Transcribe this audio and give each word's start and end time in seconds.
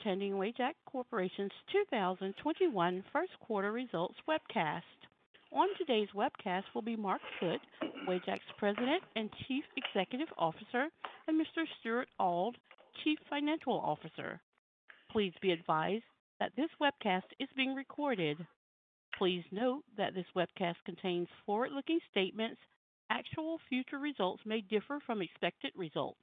Attending 0.00 0.38
Wajax 0.38 0.74
Corporation's 0.86 1.50
2021 1.72 3.04
first 3.12 3.32
quarter 3.40 3.72
results 3.72 4.14
webcast. 4.28 4.82
On 5.52 5.66
today's 5.78 6.08
webcast 6.14 6.64
will 6.74 6.82
be 6.82 6.96
Mark 6.96 7.20
Foote, 7.40 7.60
Wajax 8.06 8.40
President 8.58 9.02
and 9.16 9.30
Chief 9.46 9.64
Executive 9.76 10.28
Officer, 10.36 10.88
and 11.26 11.40
Mr. 11.40 11.64
Stuart 11.80 12.08
Auld, 12.20 12.56
Chief 13.02 13.18
Financial 13.30 13.72
Officer. 13.72 14.40
Please 15.10 15.32
be 15.40 15.52
advised 15.52 16.04
that 16.38 16.52
this 16.56 16.70
webcast 16.80 17.28
is 17.40 17.48
being 17.56 17.74
recorded. 17.74 18.36
Please 19.16 19.44
note 19.50 19.82
that 19.96 20.14
this 20.14 20.26
webcast 20.36 20.76
contains 20.84 21.28
forward-looking 21.46 21.98
statements. 22.10 22.60
Actual 23.10 23.58
future 23.68 23.98
results 23.98 24.42
may 24.44 24.60
differ 24.60 25.00
from 25.06 25.22
expected 25.22 25.72
results. 25.74 26.20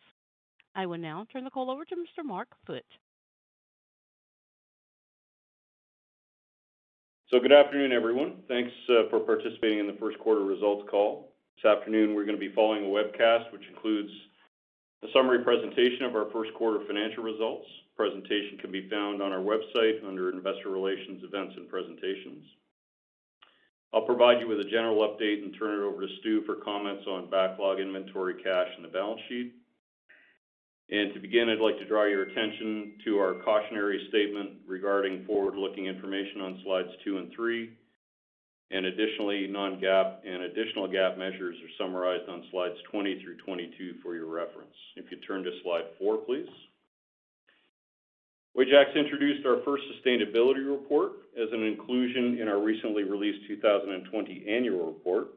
I 0.76 0.86
will 0.86 1.00
now 1.00 1.26
turn 1.32 1.44
the 1.44 1.50
call 1.50 1.72
over 1.72 1.84
to 1.84 1.96
Mr. 1.96 2.24
Mark 2.24 2.50
Foote. 7.32 7.42
Good 7.42 7.52
afternoon, 7.52 7.92
everyone. 7.92 8.44
Thanks 8.48 8.72
uh, 8.88 9.10
for 9.10 9.20
participating 9.20 9.80
in 9.80 9.88
the 9.88 9.98
first 10.00 10.20
quarter 10.20 10.42
results 10.42 10.88
call. 10.92 11.34
This 11.56 11.66
afternoon, 11.66 12.14
we're 12.14 12.26
going 12.26 12.38
to 12.38 12.50
be 12.50 12.54
following 12.54 12.86
a 12.86 12.88
webcast, 12.88 13.52
which 13.52 13.64
includes 13.68 14.12
a 15.02 15.08
summary 15.12 15.44
presentation 15.44 16.06
of 16.06 16.16
our 16.16 16.30
first 16.32 16.54
quarter 16.54 16.86
financial 16.86 17.24
results. 17.24 17.66
Presentation 17.98 18.60
can 18.62 18.72
be 18.72 18.88
found 18.90 19.24
on 19.24 19.32
our 19.32 19.40
website 19.40 20.06
under 20.08 20.30
Investor 20.30 20.70
Relations, 20.70 21.24
Events 21.24 21.56
and 21.58 21.68
Presentations. 21.68 22.46
I'll 23.92 24.06
provide 24.06 24.40
you 24.40 24.48
with 24.48 24.60
a 24.60 24.70
general 24.70 25.00
update 25.00 25.42
and 25.42 25.56
turn 25.58 25.80
it 25.80 25.84
over 25.84 26.02
to 26.02 26.14
Stu 26.20 26.44
for 26.46 26.58
comments 26.58 27.08
on 27.08 27.32
backlog 27.32 27.80
inventory, 27.80 28.36
cash, 28.36 28.70
and 28.76 28.86
the 28.86 28.90
balance 28.90 29.22
sheet. 29.30 29.52
And 30.90 31.14
to 31.16 31.20
begin, 31.20 31.50
I'd 31.50 31.64
like 31.64 31.80
to 31.80 31.88
draw 31.88 32.06
your 32.06 32.24
attention 32.24 32.94
to 33.06 33.18
our 33.18 33.36
cautionary 33.44 34.06
statement 34.10 34.52
regarding 34.68 35.26
forward-looking 35.26 35.88
information 35.88 36.42
on 36.42 36.62
slides 36.64 36.90
two 37.04 37.18
and 37.18 37.32
three. 37.36 37.72
And 38.72 38.86
Additionally, 38.86 39.48
non-GAAP 39.48 40.18
and 40.26 40.44
additional 40.44 40.88
GAAP 40.88 41.18
measures 41.18 41.56
are 41.58 41.84
summarized 41.84 42.30
on 42.30 42.44
slides 42.52 42.76
20 42.92 43.22
through 43.24 43.38
22 43.38 43.96
for 44.04 44.16
your 44.16 44.26
reference. 44.28 44.74
If 44.96 45.06
you 45.12 45.18
turn 45.18 45.44
to 45.44 45.52
slide 45.64 45.86
four, 46.00 46.18
please. 46.18 46.50
Wajax 48.56 48.92
introduced 48.96 49.46
our 49.46 49.62
first 49.66 49.84
sustainability 49.92 50.66
report 50.70 51.12
as 51.36 51.50
an 51.52 51.64
inclusion 51.64 52.40
in 52.40 52.48
our 52.48 52.62
recently 52.62 53.04
released 53.04 53.48
2020 53.48 54.46
annual 54.48 54.88
report. 54.88 55.28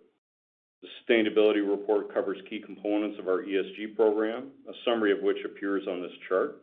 The 0.83 0.89
sustainability 1.03 1.69
report 1.69 2.13
covers 2.15 2.39
key 2.49 2.61
components 2.65 3.19
of 3.19 3.27
our 3.27 3.43
ESG 3.43 3.97
program, 3.97 4.49
a 4.69 4.73
summary 4.85 5.13
of 5.13 5.23
which 5.23 5.39
appears 5.45 5.87
on 5.89 6.01
this 6.03 6.13
chart. 6.29 6.63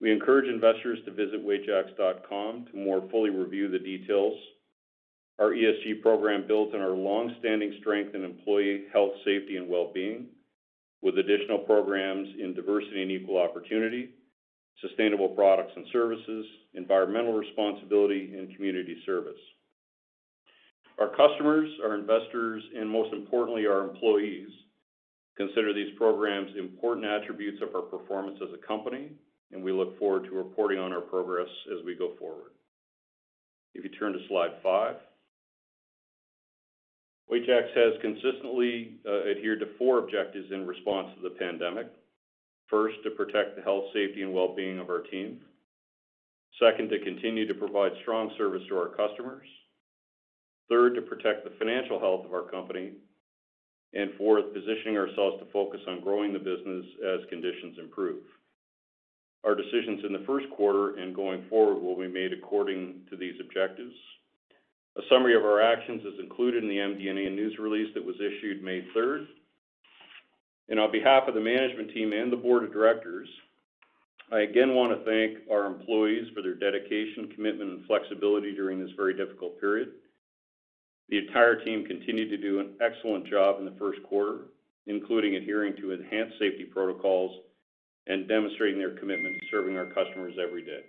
We 0.00 0.10
encourage 0.10 0.48
investors 0.48 0.98
to 1.04 1.10
visit 1.10 1.44
wajax.com 1.44 2.66
to 2.70 2.76
more 2.76 3.06
fully 3.10 3.28
review 3.28 3.68
the 3.68 3.78
details. 3.78 4.38
Our 5.38 5.50
ESG 5.50 6.00
program 6.00 6.46
builds 6.46 6.74
on 6.74 6.80
our 6.80 6.90
long-standing 6.90 7.76
strength 7.80 8.14
in 8.14 8.24
employee 8.24 8.84
health, 8.92 9.12
safety, 9.24 9.56
and 9.56 9.68
well-being, 9.68 10.26
with 11.02 11.18
additional 11.18 11.58
programs 11.58 12.28
in 12.38 12.54
diversity 12.54 13.02
and 13.02 13.10
equal 13.10 13.38
opportunity, 13.38 14.10
sustainable 14.80 15.28
products 15.28 15.72
and 15.76 15.86
services, 15.92 16.46
environmental 16.74 17.34
responsibility, 17.34 18.34
and 18.36 18.54
community 18.54 18.96
service. 19.04 19.40
Our 21.00 21.08
customers, 21.08 21.70
our 21.82 21.94
investors, 21.94 22.62
and 22.76 22.88
most 22.88 23.12
importantly, 23.14 23.66
our 23.66 23.88
employees, 23.88 24.50
consider 25.36 25.72
these 25.72 25.96
programs 25.96 26.50
important 26.58 27.06
attributes 27.06 27.62
of 27.62 27.74
our 27.74 27.80
performance 27.80 28.38
as 28.42 28.50
a 28.52 28.66
company, 28.66 29.08
and 29.50 29.64
we 29.64 29.72
look 29.72 29.98
forward 29.98 30.24
to 30.24 30.30
reporting 30.32 30.78
on 30.78 30.92
our 30.92 31.00
progress 31.00 31.48
as 31.72 31.84
we 31.86 31.94
go 31.94 32.12
forward. 32.18 32.50
If 33.74 33.82
you 33.82 33.90
turn 33.90 34.12
to 34.12 34.18
slide 34.28 34.50
five. 34.62 34.96
Wajax 37.30 37.68
has 37.74 37.94
consistently 38.02 38.98
uh, 39.08 39.30
adhered 39.30 39.60
to 39.60 39.68
four 39.78 40.00
objectives 40.00 40.52
in 40.52 40.66
response 40.66 41.08
to 41.16 41.22
the 41.22 41.36
pandemic. 41.36 41.86
First, 42.68 42.96
to 43.04 43.10
protect 43.10 43.56
the 43.56 43.62
health, 43.62 43.84
safety, 43.94 44.22
and 44.22 44.34
well-being 44.34 44.78
of 44.78 44.90
our 44.90 45.02
team. 45.02 45.38
Second, 46.60 46.90
to 46.90 46.98
continue 46.98 47.46
to 47.46 47.54
provide 47.54 47.92
strong 48.02 48.32
service 48.36 48.62
to 48.68 48.76
our 48.76 48.88
customers. 48.88 49.46
Third, 50.70 50.94
to 50.94 51.02
protect 51.02 51.44
the 51.44 51.52
financial 51.58 52.00
health 52.00 52.24
of 52.24 52.32
our 52.32 52.48
company. 52.48 52.92
And 53.92 54.12
Fourth, 54.16 54.54
positioning 54.54 54.96
ourselves 54.96 55.38
to 55.40 55.52
focus 55.52 55.80
on 55.88 56.00
growing 56.00 56.32
the 56.32 56.38
business 56.38 56.86
as 57.04 57.28
conditions 57.28 57.76
improve. 57.78 58.22
Our 59.44 59.54
decisions 59.54 60.04
in 60.06 60.12
the 60.12 60.24
first 60.26 60.46
quarter 60.50 60.96
and 60.96 61.14
going 61.14 61.44
forward 61.50 61.82
will 61.82 61.96
be 61.96 62.06
made 62.06 62.32
according 62.32 63.00
to 63.10 63.16
these 63.16 63.34
objectives. 63.40 63.94
A 64.96 65.02
summary 65.08 65.34
of 65.34 65.42
our 65.42 65.60
actions 65.60 66.02
is 66.04 66.20
included 66.20 66.62
in 66.62 66.68
the 66.68 66.76
MD&A 66.76 67.30
news 67.30 67.58
release 67.58 67.92
that 67.94 68.04
was 68.04 68.16
issued 68.16 68.62
May 68.62 68.84
3rd. 68.96 69.26
And 70.68 70.78
On 70.78 70.92
behalf 70.92 71.26
of 71.26 71.34
the 71.34 71.40
management 71.40 71.90
team 71.92 72.12
and 72.12 72.30
the 72.30 72.36
board 72.36 72.62
of 72.62 72.72
directors, 72.72 73.28
I 74.30 74.40
again 74.40 74.74
want 74.74 74.92
to 74.92 75.04
thank 75.04 75.38
our 75.50 75.66
employees 75.66 76.28
for 76.34 76.42
their 76.42 76.54
dedication, 76.54 77.32
commitment, 77.34 77.70
and 77.70 77.86
flexibility 77.86 78.54
during 78.54 78.78
this 78.78 78.92
very 78.96 79.16
difficult 79.16 79.58
period. 79.58 79.88
The 81.10 81.18
entire 81.18 81.56
team 81.64 81.84
continued 81.84 82.30
to 82.30 82.36
do 82.36 82.60
an 82.60 82.74
excellent 82.80 83.26
job 83.26 83.58
in 83.58 83.64
the 83.64 83.74
first 83.78 84.00
quarter, 84.04 84.46
including 84.86 85.34
adhering 85.34 85.74
to 85.76 85.90
enhanced 85.90 86.38
safety 86.38 86.64
protocols 86.64 87.40
and 88.06 88.28
demonstrating 88.28 88.78
their 88.78 88.96
commitment 88.96 89.34
to 89.38 89.46
serving 89.50 89.76
our 89.76 89.86
customers 89.86 90.34
every 90.40 90.64
day. 90.64 90.82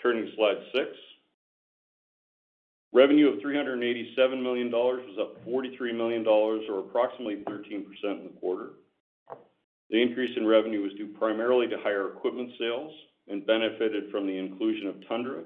Turning 0.00 0.26
to 0.26 0.34
slide 0.36 0.58
six. 0.72 0.90
Revenue 2.92 3.32
of 3.32 3.40
387 3.40 4.42
million 4.42 4.70
dollars 4.70 5.02
was 5.08 5.18
up 5.18 5.44
43 5.44 5.92
million 5.92 6.22
dollars, 6.22 6.62
or 6.68 6.80
approximately 6.80 7.36
13% 7.48 7.84
in 8.04 8.24
the 8.24 8.40
quarter. 8.40 8.70
The 9.90 10.00
increase 10.00 10.36
in 10.36 10.46
revenue 10.46 10.82
was 10.82 10.92
due 10.94 11.08
primarily 11.18 11.66
to 11.68 11.76
higher 11.78 12.08
equipment 12.08 12.50
sales 12.58 12.92
and 13.28 13.46
benefited 13.46 14.10
from 14.10 14.26
the 14.26 14.36
inclusion 14.36 14.86
of 14.86 15.08
Tundra, 15.08 15.42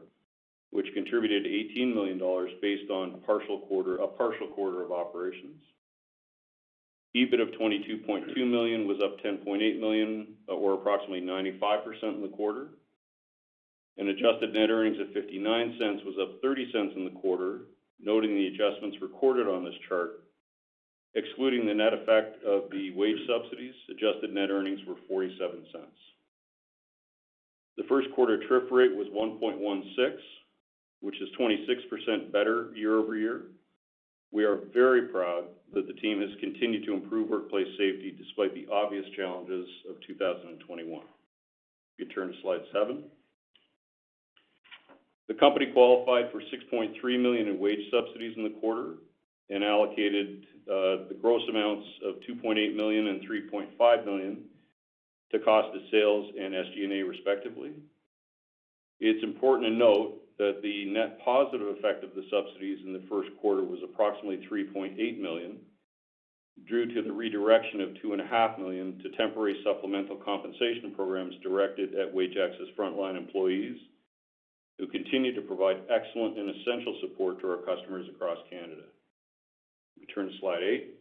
which 0.71 0.93
contributed 0.95 1.47
18 1.47 1.95
million 1.95 2.19
dollars 2.19 2.51
based 2.61 2.91
on 2.91 3.21
partial 3.25 3.61
quarter, 3.61 3.97
a 3.97 4.07
partial 4.07 4.49
quarter 4.49 4.83
of 4.83 4.93
operations. 4.93 5.63
EBIT 7.17 7.41
of 7.41 7.49
22.2 7.59 8.37
million 8.47 8.87
was 8.87 8.99
up 9.03 9.19
$10.8 9.25 9.81
million, 9.81 10.35
uh, 10.49 10.53
or 10.53 10.75
approximately 10.75 11.23
95% 11.23 11.81
in 12.15 12.23
the 12.23 12.29
quarter. 12.29 12.69
And 13.97 14.09
adjusted 14.09 14.53
net 14.53 14.69
earnings 14.69 15.01
of 15.01 15.07
0.59 15.09 16.05
was 16.05 16.17
up 16.21 16.43
$0.30 16.43 16.95
in 16.95 17.05
the 17.05 17.19
quarter, 17.19 17.61
noting 17.99 18.35
the 18.35 18.49
adjustments 18.49 18.99
recorded 19.01 19.49
on 19.49 19.65
this 19.65 19.75
chart. 19.89 20.21
Excluding 21.15 21.67
the 21.67 21.73
net 21.73 21.95
effect 21.95 22.45
of 22.45 22.71
the 22.71 22.91
wage 22.91 23.17
subsidies, 23.27 23.73
adjusted 23.89 24.35
net 24.35 24.51
earnings 24.51 24.81
were 24.87 24.97
$0.47. 25.11 25.63
The 27.79 27.85
first 27.89 28.09
quarter 28.15 28.39
TRIF 28.47 28.71
rate 28.71 28.95
was 28.95 29.09
1.16, 29.09 30.17
which 31.01 31.17
is 31.21 31.29
26% 31.39 32.33
better 32.33 32.71
year-over-year. 32.75 33.43
We 34.33 34.45
are 34.45 34.61
very 34.73 35.09
proud 35.09 35.45
that 35.73 35.87
the 35.87 35.93
team 35.95 36.21
has 36.21 36.31
continued 36.41 36.85
to 36.87 36.95
improve 36.95 37.29
workplace 37.29 37.69
safety 37.79 38.15
despite 38.17 38.55
the 38.55 38.67
obvious 38.73 39.05
challenges 39.17 39.67
of 39.89 39.97
2021. 40.07 41.01
If 41.01 41.05
you 41.99 42.07
turn 42.15 42.29
to 42.29 42.35
slide 42.43 42.61
seven. 42.73 43.05
The 45.29 45.35
company 45.35 45.67
qualified 45.73 46.31
for 46.31 46.41
6.3 46.41 46.95
million 47.21 47.49
in 47.49 47.59
wage 47.59 47.91
subsidies 47.91 48.35
in 48.37 48.45
the 48.45 48.55
quarter 48.61 48.95
and 49.51 49.65
allocated 49.65 50.45
uh, 50.67 51.09
the 51.09 51.17
gross 51.21 51.43
amounts 51.49 51.87
of 52.05 52.17
2.8 52.29 52.77
million 52.77 53.09
and 53.09 53.21
3.5 53.23 54.05
million 54.05 54.43
to 55.33 55.39
cost 55.41 55.75
of 55.75 55.83
sales 55.91 56.31
and 56.39 56.55
SG&A, 56.55 57.03
respectively. 57.03 57.73
It's 59.01 59.23
important 59.25 59.69
to 59.69 59.77
note 59.77 60.23
that 60.39 60.61
the 60.63 60.85
net 60.87 61.19
positive 61.25 61.69
effect 61.69 62.05
of 62.05 62.15
the 62.15 62.25
subsidies 62.31 62.79
in 62.85 62.93
the 62.93 63.05
first 63.09 63.31
quarter 63.41 63.65
was 63.65 63.81
approximately 63.83 64.47
3.8 64.51 65.21
million, 65.21 65.59
due 66.69 66.87
to 66.95 67.03
the 67.03 67.13
redirection 67.13 67.81
of 67.81 67.91
2.5 68.05 68.59
million 68.59 68.99
to 69.03 69.11
temporary 69.17 69.61
supplemental 69.65 70.17
compensation 70.17 70.93
programs 70.95 71.35
directed 71.43 71.95
at 71.95 72.15
Wajax's 72.15 72.69
frontline 72.79 73.17
employees, 73.17 73.77
who 74.79 74.87
continue 74.87 75.35
to 75.35 75.41
provide 75.43 75.77
excellent 75.89 76.39
and 76.39 76.51
essential 76.51 76.99
support 77.01 77.41
to 77.41 77.49
our 77.49 77.59
customers 77.59 78.07
across 78.15 78.39
Canada. 78.51 78.83
We 79.99 80.07
turn 80.07 80.27
to 80.27 80.39
slide 80.39 80.63
eight. 80.63 80.95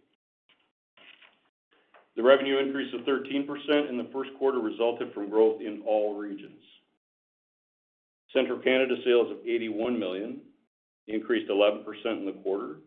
The 2.16 2.24
revenue 2.24 2.60
increase 2.60 2.94
of 2.94 3.02
13% 3.02 3.90
in 3.90 3.98
the 3.98 4.08
first 4.14 4.30
quarter 4.40 4.60
resulted 4.60 5.14
from 5.14 5.30
growth 5.30 5.60
in 5.60 5.84
all 5.86 6.16
regions. 6.18 6.62
Central 8.36 8.60
Canada 8.60 8.96
sales 9.06 9.32
of 9.32 9.38
81 9.48 9.98
million 9.98 10.42
increased 11.08 11.50
11% 11.50 11.86
in 12.06 12.26
the 12.26 12.36
quarter, 12.44 12.78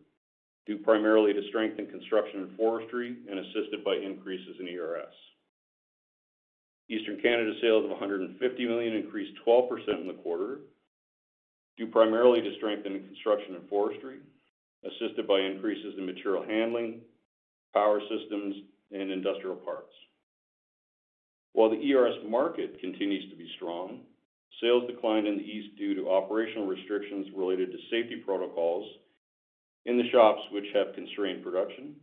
due 0.67 0.77
primarily 0.77 1.33
to 1.33 1.41
strength 1.49 1.79
in 1.79 1.87
construction 1.87 2.41
and 2.41 2.55
forestry 2.55 3.17
and 3.29 3.39
assisted 3.39 3.83
by 3.83 3.95
increases 3.95 4.57
in 4.59 4.67
ERS. 4.67 5.13
Eastern 6.89 7.19
Canada 7.21 7.53
sales 7.61 7.83
of 7.83 7.91
150 7.91 8.65
million 8.67 8.93
increased 8.93 9.33
12% 9.45 9.69
in 10.01 10.07
the 10.07 10.21
quarter, 10.21 10.59
due 11.77 11.87
primarily 11.87 12.41
to 12.41 12.55
strength 12.57 12.85
in 12.85 13.03
construction 13.05 13.55
and 13.55 13.67
forestry, 13.69 14.17
assisted 14.85 15.27
by 15.27 15.39
increases 15.39 15.95
in 15.97 16.05
material 16.05 16.43
handling, 16.43 17.01
power 17.73 18.01
systems, 18.01 18.55
and 18.91 19.11
industrial 19.11 19.55
parts. 19.55 19.93
While 21.53 21.69
the 21.69 21.91
ERS 21.91 22.15
market 22.27 22.79
continues 22.79 23.29
to 23.31 23.35
be 23.35 23.49
strong, 23.55 24.01
sales 24.61 24.83
declined 24.87 25.27
in 25.27 25.37
the 25.37 25.43
east 25.43 25.77
due 25.77 25.95
to 25.95 26.09
operational 26.09 26.67
restrictions 26.67 27.27
related 27.35 27.71
to 27.71 27.77
safety 27.89 28.21
protocols 28.25 28.87
in 29.85 29.97
the 29.97 30.09
shops 30.11 30.41
which 30.51 30.65
have 30.73 30.95
constrained 30.95 31.43
production. 31.43 31.95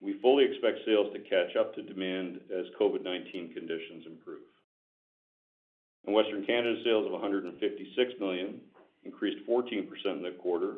We 0.00 0.20
fully 0.20 0.44
expect 0.44 0.84
sales 0.84 1.12
to 1.12 1.20
catch 1.20 1.56
up 1.58 1.74
to 1.74 1.82
demand 1.82 2.40
as 2.54 2.66
COVID-19 2.80 3.54
conditions 3.54 4.04
improve. 4.06 4.42
In 6.06 6.12
Western 6.12 6.44
Canada, 6.46 6.80
sales 6.84 7.06
of 7.06 7.12
156 7.12 8.12
million 8.20 8.60
increased 9.04 9.46
14% 9.48 9.88
in 10.16 10.22
the 10.22 10.36
quarter, 10.40 10.74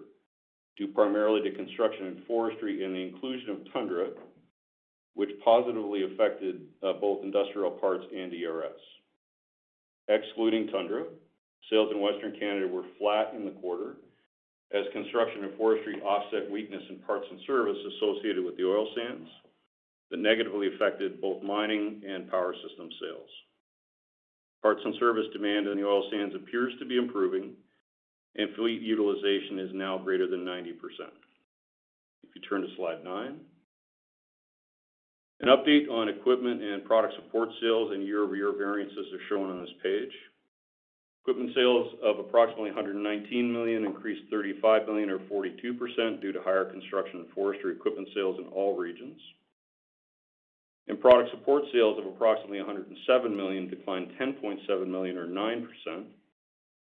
due 0.76 0.88
primarily 0.88 1.42
to 1.42 1.56
construction 1.56 2.06
and 2.06 2.24
forestry 2.26 2.84
and 2.84 2.94
the 2.94 3.00
inclusion 3.00 3.50
of 3.50 3.72
Tundra, 3.72 4.10
which 5.14 5.30
positively 5.44 6.04
affected 6.04 6.62
uh, 6.82 6.92
both 6.94 7.24
industrial 7.24 7.72
parts 7.72 8.04
and 8.16 8.32
ERS. 8.32 8.80
Excluding 10.08 10.68
Tundra, 10.68 11.04
sales 11.70 11.90
in 11.92 12.00
Western 12.00 12.38
Canada 12.38 12.66
were 12.66 12.84
flat 12.98 13.34
in 13.34 13.44
the 13.44 13.60
quarter 13.60 13.96
as 14.72 14.84
construction 14.92 15.44
and 15.44 15.56
forestry 15.56 16.00
offset 16.00 16.50
weakness 16.50 16.82
in 16.90 16.98
parts 17.00 17.26
and 17.30 17.40
service 17.46 17.76
associated 17.96 18.44
with 18.44 18.56
the 18.56 18.64
oil 18.64 18.88
sands 18.96 19.28
that 20.10 20.18
negatively 20.18 20.68
affected 20.74 21.20
both 21.20 21.42
mining 21.42 22.02
and 22.06 22.30
power 22.30 22.54
system 22.54 22.88
sales. 23.00 23.28
Parts 24.62 24.80
and 24.84 24.94
service 24.98 25.26
demand 25.32 25.68
in 25.68 25.76
the 25.76 25.86
oil 25.86 26.08
sands 26.10 26.34
appears 26.34 26.72
to 26.78 26.86
be 26.86 26.96
improving, 26.96 27.52
and 28.36 28.54
fleet 28.56 28.82
utilization 28.82 29.58
is 29.58 29.70
now 29.74 29.98
greater 29.98 30.26
than 30.26 30.40
90%. 30.40 30.72
If 32.22 32.30
you 32.34 32.40
turn 32.48 32.62
to 32.62 32.68
slide 32.76 33.04
nine. 33.04 33.40
An 35.40 35.48
update 35.48 35.88
on 35.88 36.08
equipment 36.08 36.62
and 36.62 36.84
product 36.84 37.14
support 37.14 37.48
sales 37.60 37.92
and 37.92 38.04
year-over-year 38.04 38.54
variances 38.58 39.06
are 39.12 39.22
shown 39.28 39.50
on 39.50 39.60
this 39.60 39.74
page. 39.82 40.10
Equipment 41.22 41.54
sales 41.54 41.94
of 42.02 42.18
approximately 42.18 42.70
$119 42.70 43.52
million 43.52 43.84
increased 43.84 44.22
35 44.30 44.86
million 44.86 45.10
or 45.10 45.18
42% 45.18 46.20
due 46.20 46.32
to 46.32 46.42
higher 46.42 46.64
construction 46.64 47.20
and 47.20 47.28
forestry 47.34 47.72
equipment 47.72 48.08
sales 48.14 48.38
in 48.40 48.46
all 48.48 48.76
regions. 48.76 49.20
And 50.88 51.00
product 51.00 51.30
support 51.30 51.64
sales 51.72 51.98
of 51.98 52.06
approximately 52.06 52.58
$107 52.58 53.36
million 53.36 53.68
declined 53.68 54.10
10.7 54.18 54.86
million 54.88 55.18
or 55.18 55.26
9%, 55.26 55.66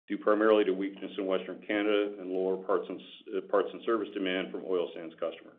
due 0.08 0.18
primarily 0.18 0.64
to 0.64 0.72
weakness 0.72 1.12
in 1.18 1.26
Western 1.26 1.58
Canada 1.66 2.14
and 2.18 2.30
lower 2.30 2.56
parts 2.56 2.88
and 2.88 3.82
service 3.84 4.08
demand 4.14 4.50
from 4.50 4.62
oil 4.66 4.88
sands 4.96 5.14
customers. 5.20 5.54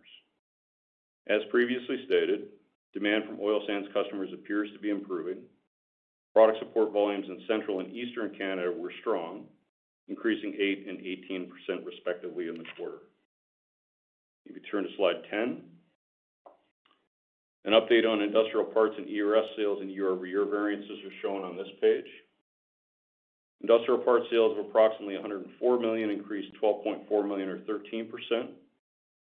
As 1.28 1.42
previously 1.52 2.04
stated, 2.07 2.48
demand 2.94 3.25
from 3.25 3.39
oil 3.41 3.62
sands 3.68 3.88
customers 3.94 4.30
appears 4.33 4.69
to 4.74 4.80
be 4.80 4.89
improving. 4.89 5.38
Product 6.33 6.59
support 6.59 6.91
volumes 6.91 7.25
in 7.27 7.41
Central 7.47 7.80
and 7.80 7.91
Eastern 7.91 8.36
Canada 8.38 8.71
were 8.71 8.91
strong, 9.01 9.45
increasing 10.07 10.56
8 10.57 10.88
and 10.88 11.00
18% 11.00 11.86
respectively 11.86 12.47
in 12.47 12.57
the 12.57 12.65
quarter. 12.77 13.00
If 14.45 14.56
you 14.56 14.62
turn 14.71 14.83
to 14.83 14.89
slide 14.97 15.21
10. 15.30 15.62
An 17.65 17.74
update 17.74 18.07
on 18.07 18.21
industrial 18.21 18.65
parts 18.65 18.95
and 18.97 19.07
ERS 19.09 19.45
sales 19.57 19.80
and 19.81 19.92
year-over-year 19.92 20.45
variances 20.45 21.00
are 21.06 21.21
shown 21.21 21.44
on 21.44 21.57
this 21.57 21.68
page. 21.81 22.07
Industrial 23.62 24.00
parts 24.00 24.25
sales 24.31 24.57
of 24.57 24.65
approximately 24.65 25.15
104 25.15 25.80
million 25.80 26.09
increased 26.09 26.53
12.4 26.62 27.27
million 27.27 27.50
or 27.50 27.57
13%, 27.59 28.09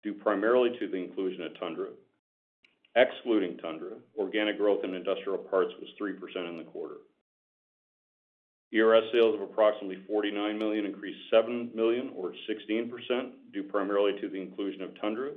due 0.04 0.14
primarily 0.14 0.78
to 0.78 0.88
the 0.88 0.98
inclusion 0.98 1.42
of 1.42 1.60
Tundra. 1.60 1.88
Excluding 2.96 3.58
Tundra, 3.58 3.92
organic 4.18 4.58
growth 4.58 4.84
in 4.84 4.94
industrial 4.94 5.38
parts 5.38 5.72
was 5.80 5.90
3% 6.02 6.50
in 6.50 6.58
the 6.58 6.64
quarter. 6.64 6.96
ERS 8.74 9.04
sales 9.14 9.36
of 9.36 9.42
approximately 9.42 10.04
49 10.08 10.58
million 10.58 10.86
increased 10.86 11.20
7 11.32 11.72
million 11.74 12.12
or 12.16 12.34
16%, 12.50 13.32
due 13.54 13.64
primarily 13.64 14.20
to 14.20 14.30
the 14.30 14.42
inclusion 14.42 14.82
of 14.82 15.00
Tundra. 15.00 15.32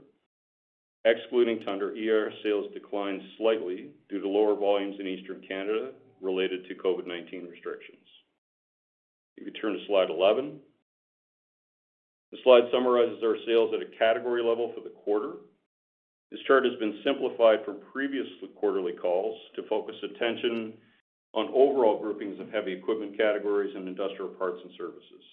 Excluding 1.04 1.60
Tundra, 1.60 1.96
ERS 1.96 2.34
sales 2.42 2.72
declined 2.74 3.22
slightly 3.38 3.90
due 4.08 4.20
to 4.20 4.28
lower 4.28 4.54
volumes 4.54 4.96
in 4.98 5.06
Eastern 5.06 5.40
Canada 5.46 5.92
related 6.20 6.66
to 6.68 6.74
COVID-19 6.74 7.50
restrictions. 7.50 8.04
If 9.36 9.46
you 9.46 9.52
turn 9.52 9.72
to 9.72 9.86
slide 9.86 10.10
11. 10.10 10.58
The 12.32 12.38
slide 12.44 12.64
summarizes 12.70 13.22
our 13.24 13.36
sales 13.46 13.72
at 13.74 13.82
a 13.82 13.98
category 13.98 14.42
level 14.42 14.72
for 14.74 14.82
the 14.82 14.94
quarter. 15.04 15.36
This 16.30 16.40
chart 16.46 16.64
has 16.64 16.78
been 16.78 17.00
simplified 17.04 17.64
from 17.64 17.78
previous 17.92 18.26
quarterly 18.56 18.92
calls 18.92 19.38
to 19.56 19.66
focus 19.68 19.96
attention 20.02 20.74
on 21.34 21.48
overall 21.48 22.00
groupings 22.00 22.38
of 22.38 22.50
heavy 22.50 22.72
equipment 22.72 23.16
categories 23.16 23.74
and 23.74 23.88
industrial 23.88 24.30
parts 24.30 24.58
and 24.62 24.72
services. 24.78 25.24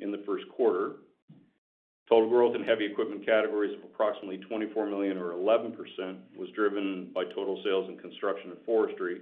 In 0.00 0.10
the 0.10 0.22
first 0.26 0.44
quarter, 0.54 0.96
total 2.08 2.28
growth 2.28 2.56
in 2.56 2.64
heavy 2.64 2.86
equipment 2.86 3.26
categories 3.26 3.76
of 3.76 3.84
approximately 3.84 4.38
24 4.38 4.86
million 4.86 5.18
or 5.18 5.32
11% 5.32 5.74
was 6.36 6.48
driven 6.54 7.10
by 7.14 7.24
total 7.24 7.60
sales 7.64 7.88
in 7.90 7.98
construction 7.98 8.50
and 8.50 8.60
forestry 8.64 9.20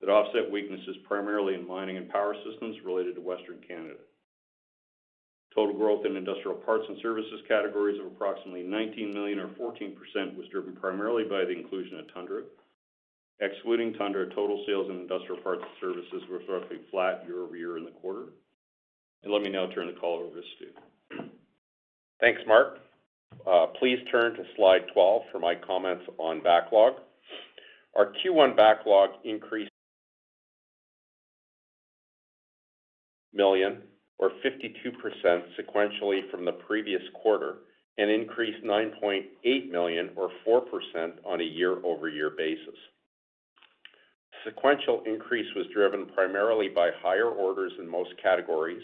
that 0.00 0.10
offset 0.10 0.50
weaknesses 0.50 0.96
primarily 1.08 1.54
in 1.54 1.66
mining 1.66 1.96
and 1.96 2.10
power 2.10 2.34
systems 2.50 2.76
related 2.84 3.14
to 3.14 3.20
Western 3.20 3.58
Canada. 3.66 4.00
Total 5.54 5.74
growth 5.76 6.04
in 6.04 6.16
industrial 6.16 6.56
parts 6.56 6.84
and 6.88 6.98
services 7.00 7.40
categories 7.46 8.00
of 8.00 8.06
approximately 8.06 8.62
19 8.62 9.14
million 9.14 9.38
or 9.38 9.48
14% 9.48 10.36
was 10.36 10.48
driven 10.50 10.74
primarily 10.74 11.22
by 11.22 11.44
the 11.44 11.52
inclusion 11.52 11.98
of 12.00 12.12
Tundra. 12.12 12.42
Excluding 13.40 13.92
Tundra, 13.94 14.26
total 14.34 14.64
sales 14.66 14.90
in 14.90 14.96
industrial 14.96 15.40
parts 15.42 15.62
and 15.62 15.70
services 15.80 16.22
were 16.28 16.40
roughly 16.52 16.78
flat 16.90 17.24
year-over-year 17.26 17.78
in 17.78 17.84
the 17.84 17.90
quarter. 17.90 18.26
And 19.22 19.32
let 19.32 19.42
me 19.42 19.50
now 19.50 19.66
turn 19.74 19.86
the 19.86 19.92
call 19.98 20.18
over 20.20 20.40
to 20.40 20.42
Stu. 20.56 21.28
Thanks, 22.20 22.40
Mark. 22.46 22.78
Uh, 23.46 23.66
please 23.78 23.98
turn 24.10 24.34
to 24.34 24.42
slide 24.56 24.82
12 24.92 25.22
for 25.30 25.38
my 25.38 25.54
comments 25.54 26.04
on 26.18 26.42
backlog. 26.42 26.94
Our 27.96 28.12
Q1 28.12 28.56
backlog 28.56 29.10
increased 29.24 29.70
million 33.32 33.82
or 34.18 34.30
52% 34.44 35.42
sequentially 35.58 36.30
from 36.30 36.44
the 36.44 36.52
previous 36.52 37.02
quarter 37.14 37.56
and 37.98 38.10
increased 38.10 38.64
9.8 38.64 39.70
million 39.70 40.10
or 40.16 40.30
4% 40.46 40.62
on 41.24 41.40
a 41.40 41.44
year-over-year 41.44 42.32
basis. 42.36 42.78
Sequential 44.44 45.02
increase 45.06 45.46
was 45.54 45.66
driven 45.72 46.06
primarily 46.06 46.68
by 46.68 46.90
higher 47.02 47.28
orders 47.28 47.72
in 47.78 47.88
most 47.88 48.10
categories, 48.22 48.82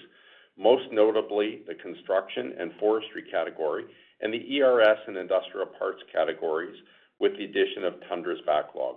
most 0.57 0.85
notably 0.93 1.63
the 1.67 1.75
construction 1.75 2.55
and 2.59 2.73
forestry 2.79 3.25
category 3.31 3.85
and 4.21 4.33
the 4.33 4.61
ERS 4.61 4.99
and 5.07 5.17
industrial 5.17 5.67
parts 5.79 6.03
categories 6.13 6.77
with 7.19 7.33
the 7.37 7.45
addition 7.45 7.85
of 7.85 7.95
Tundra's 8.09 8.41
backlog. 8.47 8.97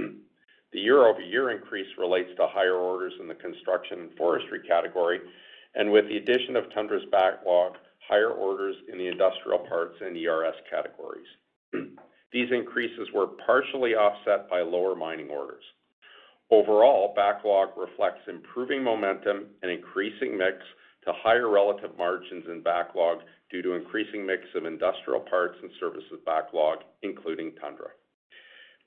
The 0.72 0.80
year-over-year 0.80 1.52
increase 1.52 1.86
relates 1.96 2.30
to 2.36 2.48
higher 2.48 2.74
orders 2.74 3.12
in 3.20 3.28
the 3.28 3.36
construction 3.36 4.00
and 4.00 4.16
forestry 4.16 4.58
category, 4.66 5.20
and 5.74 5.90
with 5.90 6.08
the 6.08 6.16
addition 6.16 6.56
of 6.56 6.72
Tundra's 6.72 7.04
backlog, 7.10 7.74
higher 8.08 8.30
orders 8.30 8.76
in 8.92 8.98
the 8.98 9.08
industrial 9.08 9.58
parts 9.58 9.96
and 10.00 10.16
ERS 10.16 10.54
categories. 10.70 11.26
These 12.32 12.50
increases 12.52 13.08
were 13.14 13.28
partially 13.46 13.94
offset 13.94 14.50
by 14.50 14.60
lower 14.60 14.94
mining 14.94 15.30
orders. 15.30 15.64
Overall, 16.50 17.12
backlog 17.16 17.70
reflects 17.76 18.28
improving 18.28 18.82
momentum 18.82 19.46
and 19.62 19.70
increasing 19.70 20.36
mix 20.36 20.58
to 21.04 21.12
higher 21.12 21.48
relative 21.48 21.96
margins 21.96 22.44
in 22.48 22.62
backlog 22.62 23.18
due 23.50 23.62
to 23.62 23.74
increasing 23.74 24.26
mix 24.26 24.42
of 24.54 24.64
industrial 24.64 25.20
parts 25.20 25.56
and 25.62 25.70
services 25.80 26.18
backlog, 26.26 26.78
including 27.02 27.52
Tundra. 27.60 27.88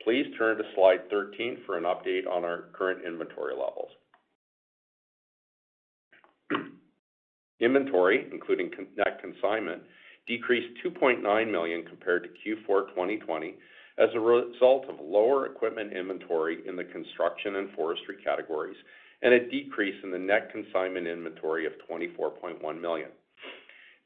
Please 0.03 0.25
turn 0.38 0.58
to 0.58 0.63
slide 0.75 1.10
13 1.10 1.60
for 1.65 1.77
an 1.77 1.84
update 1.84 2.27
on 2.29 2.44
our 2.44 2.65
current 2.74 3.06
inventory 3.06 3.53
levels. 3.53 3.89
Inventory, 7.60 8.28
including 8.32 8.72
net 8.96 9.20
consignment, 9.22 9.82
decreased 10.28 10.78
2.9 10.86 11.52
million 11.52 11.84
compared 11.86 12.24
to 12.24 12.30
Q4 12.30 12.90
2020 12.90 13.56
as 13.98 14.10
a 14.14 14.20
result 14.20 14.86
of 14.90 14.96
lower 15.02 15.48
equipment 15.48 15.94
inventory 15.94 16.60
in 16.68 16.76
the 16.76 16.84
construction 16.84 17.56
and 17.56 17.72
forestry 17.72 18.18
categories 18.24 18.78
and 19.24 19.34
a 19.34 19.50
decrease 19.50 19.96
in 20.04 20.12
the 20.12 20.20
net 20.20 20.52
consignment 20.52 21.08
inventory 21.08 21.66
of 21.66 21.74
24.1 21.90 22.80
million. 22.80 23.10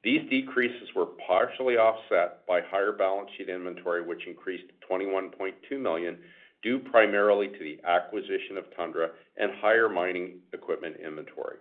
These 0.03 0.29
decreases 0.29 0.89
were 0.96 1.08
partially 1.27 1.75
offset 1.75 2.46
by 2.48 2.62
higher 2.62 2.93
balance 2.93 3.29
sheet 3.38 3.50
inventory, 3.50 4.01
which 4.01 4.25
increased 4.25 4.72
21.2 4.89 5.79
million, 5.79 6.17
due 6.63 6.79
primarily 6.79 7.50
to 7.50 7.60
the 7.60 7.79
acquisition 7.88 8.58
of 8.58 8.65
Tundra 8.75 9.10
and 9.38 9.51
higher 9.62 9.89
mining 9.89 10.39
equipment 10.53 10.96
inventory. 11.03 11.58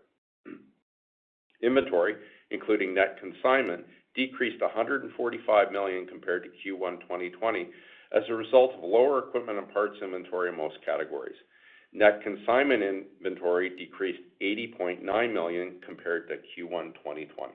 Inventory, 1.63 2.17
including 2.51 2.95
net 2.95 3.19
consignment, 3.21 3.85
decreased 4.15 4.61
145 4.61 5.73
million 5.73 6.07
compared 6.07 6.45
to 6.45 6.49
Q1 6.49 7.01
2020 7.03 7.69
as 8.13 8.23
a 8.29 8.35
result 8.35 8.73
of 8.75 8.83
lower 8.83 9.21
equipment 9.21 9.59
and 9.59 9.73
parts 9.73 9.97
inventory 10.03 10.51
in 10.51 10.57
most 10.57 10.77
categories. 10.85 11.37
Net 11.93 12.23
consignment 12.23 12.83
inventory 12.83 13.71
decreased 13.77 14.23
80.9 14.41 15.33
million 15.33 15.81
compared 15.85 16.29
to 16.29 16.37
Q1 16.37 16.95
2020. 16.95 17.55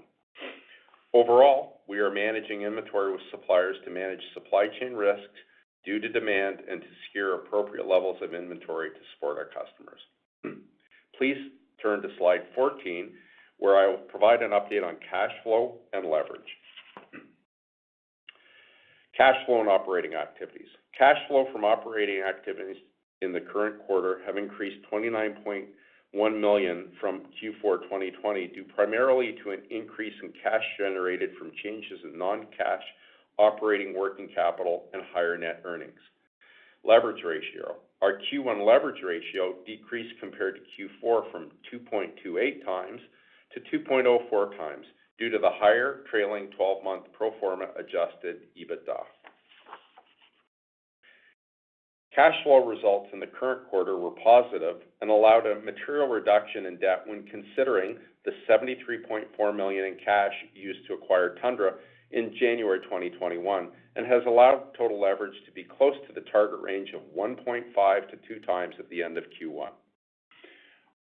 Overall, 1.13 1.81
we 1.87 1.99
are 1.99 2.11
managing 2.11 2.63
inventory 2.63 3.11
with 3.11 3.21
suppliers 3.31 3.77
to 3.85 3.91
manage 3.91 4.19
supply 4.33 4.67
chain 4.79 4.93
risks 4.93 5.39
due 5.85 5.99
to 5.99 6.09
demand 6.09 6.59
and 6.69 6.81
to 6.81 6.87
secure 7.07 7.35
appropriate 7.35 7.87
levels 7.87 8.17
of 8.21 8.33
inventory 8.33 8.89
to 8.89 8.99
support 9.13 9.37
our 9.37 9.45
customers. 9.45 10.01
Please 11.17 11.37
turn 11.81 12.01
to 12.01 12.09
slide 12.17 12.41
14, 12.53 13.11
where 13.59 13.77
I 13.77 13.87
will 13.87 14.03
provide 14.09 14.41
an 14.41 14.51
update 14.51 14.83
on 14.83 14.97
cash 15.09 15.31
flow 15.43 15.75
and 15.93 16.05
leverage. 16.05 16.41
Cash 19.15 19.45
flow 19.45 19.61
and 19.61 19.69
operating 19.69 20.13
activities. 20.13 20.67
Cash 20.97 21.17
flow 21.27 21.47
from 21.51 21.63
operating 21.63 22.21
activities 22.21 22.77
in 23.21 23.31
the 23.31 23.39
current 23.39 23.79
quarter 23.85 24.19
have 24.25 24.37
increased 24.37 24.85
29.1 24.91 26.39
million 26.39 26.87
from 26.99 27.21
Q4 27.41 27.83
2020, 27.83 28.47
due 28.47 28.65
primarily 28.75 29.37
to 29.43 29.51
an 29.51 29.61
increase 29.69 30.13
in 30.21 30.33
cash 30.43 30.63
generated 30.77 31.31
from 31.39 31.51
changes 31.63 31.99
in 32.03 32.17
non-cash 32.17 32.83
operating 33.37 33.97
working 33.97 34.29
capital 34.35 34.85
and 34.93 35.01
higher 35.13 35.37
net 35.37 35.61
earnings. 35.65 35.99
Leverage 36.83 37.23
ratio. 37.23 37.77
Our 38.01 38.19
Q1 38.31 38.65
leverage 38.65 39.01
ratio 39.03 39.55
decreased 39.65 40.19
compared 40.19 40.55
to 40.55 40.61
Q4 41.05 41.31
from 41.31 41.51
2.28x 41.73 42.99
to 43.55 43.79
2.04 43.79 44.57
times 44.57 44.85
due 45.17 45.29
to 45.29 45.39
the 45.39 45.49
higher 45.49 46.01
trailing 46.11 46.49
twelve-month 46.57 47.05
pro 47.13 47.31
forma 47.39 47.67
adjusted 47.77 48.41
EBITDA. 48.57 48.99
Cash 52.13 52.35
flow 52.43 52.65
results 52.65 53.09
in 53.11 53.19
the 53.19 53.27
current 53.27 53.67
quarter 53.69 53.97
were 53.97 54.15
positive 54.23 54.77
and 55.01 55.09
allowed 55.09 55.45
a 55.45 55.59
material 55.59 56.07
reduction 56.07 56.65
in 56.65 56.77
debt 56.77 57.03
when 57.05 57.23
considering 57.23 57.97
the 58.23 58.31
73.4 58.49 59.55
million 59.55 59.85
in 59.85 59.97
cash 60.03 60.31
used 60.53 60.87
to 60.87 60.93
acquire 60.93 61.35
Tundra 61.41 61.73
in 62.11 62.33
January 62.39 62.79
2021 62.83 63.67
and 63.97 64.05
has 64.05 64.21
allowed 64.27 64.73
total 64.77 64.99
leverage 65.01 65.35
to 65.45 65.51
be 65.51 65.65
close 65.65 65.95
to 66.07 66.13
the 66.13 66.25
target 66.31 66.61
range 66.61 66.93
of 66.93 67.01
1.5x-2x 67.17 68.79
at 68.79 68.89
the 68.89 69.03
end 69.03 69.17
of 69.17 69.25
Q1. 69.41 69.69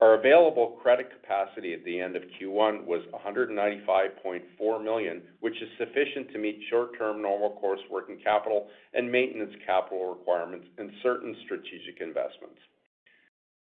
Our 0.01 0.15
available 0.15 0.79
credit 0.83 1.09
capacity 1.11 1.73
at 1.73 1.85
the 1.85 2.01
end 2.01 2.17
of 2.17 2.23
Q1 2.41 2.85
was 2.85 3.03
195.4 3.15 4.85
million, 4.85 5.23
which 5.41 5.55
is 5.63 5.69
sufficient 5.79 6.33
to 6.33 6.39
meet 6.39 6.61
short-term 6.69 7.23
normal 7.23 7.51
course 7.61 7.81
working 7.91 8.19
capital 8.23 8.69
and 8.93 9.11
maintenance 9.11 9.55
capital 9.65 10.15
requirements 10.15 10.67
and 10.79 10.91
certain 11.03 11.35
strategic 11.45 12.01
investments. 12.01 12.59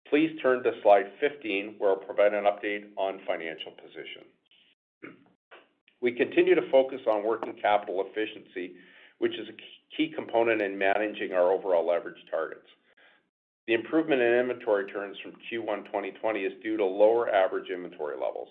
Please 0.10 0.32
turn 0.42 0.64
to 0.64 0.72
slide 0.82 1.06
15, 1.20 1.76
where 1.78 1.92
I'll 1.92 1.98
provide 1.98 2.34
an 2.34 2.46
update 2.46 2.86
on 2.96 3.20
financial 3.28 3.72
position. 3.72 4.24
We 6.02 6.14
continue 6.14 6.56
to 6.56 6.72
focus 6.72 7.02
on 7.08 7.26
working 7.26 7.54
capital 7.62 8.06
efficiency, 8.08 8.76
which 9.18 9.34
is 9.34 9.50
a 9.50 9.96
key 9.98 10.14
component 10.16 10.62
in 10.62 10.78
managing 10.78 11.34
our 11.34 11.52
overall 11.52 11.86
leverage 11.86 12.24
targets. 12.32 12.66
The 13.70 13.76
improvement 13.76 14.20
in 14.20 14.34
inventory 14.34 14.92
turns 14.92 15.16
from 15.22 15.34
Q1 15.46 15.86
2020 15.86 16.40
is 16.40 16.54
due 16.64 16.76
to 16.78 16.84
lower 16.84 17.30
average 17.30 17.70
inventory 17.70 18.16
levels. 18.16 18.48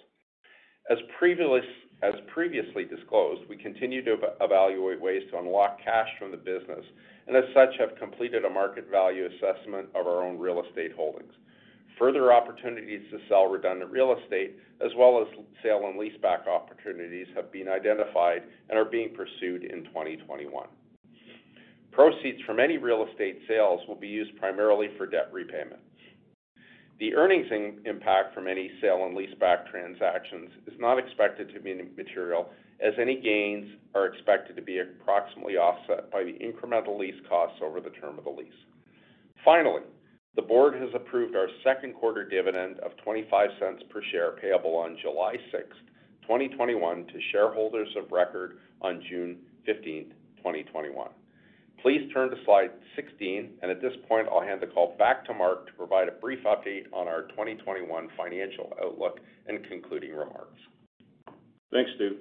As 0.89 0.99
previously 1.19 2.85
disclosed, 2.85 3.43
we 3.49 3.57
continue 3.57 4.05
to 4.05 4.17
evaluate 4.41 5.01
ways 5.01 5.25
to 5.33 5.39
unlock 5.41 5.83
cash 5.83 6.07
from 6.21 6.31
the 6.31 6.37
business, 6.37 6.85
and 7.27 7.37
as 7.37 7.43
such, 7.53 7.71
have 7.81 7.99
completed 7.99 8.45
a 8.45 8.49
market 8.49 8.89
value 8.93 9.27
assessment 9.27 9.89
of 9.97 10.07
our 10.07 10.23
own 10.25 10.39
real 10.39 10.63
estate 10.63 10.93
holdings. 10.95 11.33
Further 11.99 12.33
opportunities 12.33 13.03
to 13.11 13.19
sell 13.29 13.47
redundant 13.47 13.91
real 13.91 14.15
estate, 14.23 14.55
as 14.81 14.93
well 14.97 15.21
as 15.21 15.27
sale 15.65 15.83
and 15.89 15.99
leaseback 15.99 16.47
opportunities, 16.47 17.27
have 17.35 17.51
been 17.51 17.67
identified 17.67 18.45
and 18.71 18.79
are 18.79 18.85
being 18.85 19.13
pursued 19.17 19.65
in 19.65 19.83
2021. 19.87 20.69
Proceeds 21.99 22.41
from 22.47 22.61
any 22.61 22.77
real 22.79 23.05
estate 23.11 23.41
sales 23.49 23.81
will 23.89 23.97
be 23.97 24.07
used 24.07 24.37
primarily 24.37 24.87
for 24.97 25.05
debt 25.05 25.31
repayment. 25.33 25.81
The 27.01 27.13
earnings 27.17 27.49
impact 27.85 28.33
from 28.33 28.47
any 28.47 28.71
sale 28.81 29.05
and 29.05 29.17
leaseback 29.17 29.69
transactions 29.69 30.49
is 30.69 30.79
not 30.79 31.01
expected 31.01 31.53
to 31.53 31.59
be 31.59 31.75
material, 31.97 32.51
as 32.79 32.95
any 33.01 33.21
gains 33.21 33.67
are 33.97 34.07
expected 34.07 34.55
to 34.55 34.63
be 34.63 34.79
approximately 34.79 35.57
offset 35.57 36.09
by 36.13 36.23
the 36.23 36.39
incremental 36.39 36.97
lease 36.97 37.21
costs 37.29 37.59
over 37.65 37.81
the 37.81 37.91
term 37.91 38.17
of 38.17 38.23
the 38.23 38.31
lease. 38.31 38.53
Finally, 39.45 39.83
the 40.37 40.43
board 40.43 40.75
has 40.75 40.91
approved 40.95 41.35
our 41.35 41.49
second 41.65 41.95
quarter 41.95 42.25
dividend 42.25 42.79
of 42.79 42.93
0.25 43.05 43.91
per 43.91 44.03
share, 44.13 44.37
payable 44.41 44.77
on 44.77 44.97
July 45.03 45.35
6th, 45.53 45.83
2021 46.23 47.07
to 47.09 47.15
shareholders 47.33 47.89
of 47.97 48.13
record 48.13 48.59
on 48.83 49.03
June 49.11 49.39
15th, 49.67 50.13
2021. 50.37 51.09
Please 51.83 52.11
turn 52.13 52.29
to 52.31 52.37
slide 52.45 52.71
16, 52.97 53.51
and 53.63 53.71
at 53.71 53.81
this 53.81 53.93
point, 54.09 54.27
I'll 54.29 54.43
hand 54.43 54.61
the 54.61 54.67
call 54.67 54.97
back 54.99 55.25
to 55.27 55.35
Mark 55.35 55.67
to 55.67 55.73
provide 55.75 56.09
a 56.09 56.13
brief 56.13 56.41
update 56.45 56.93
on 56.93 57.07
our 57.07 57.23
2021 57.29 58.09
financial 58.17 58.73
outlook 58.83 59.21
and 59.47 59.65
concluding 59.69 60.11
remarks. 60.11 60.59
Thanks, 61.71 61.91
Stu. 61.95 62.17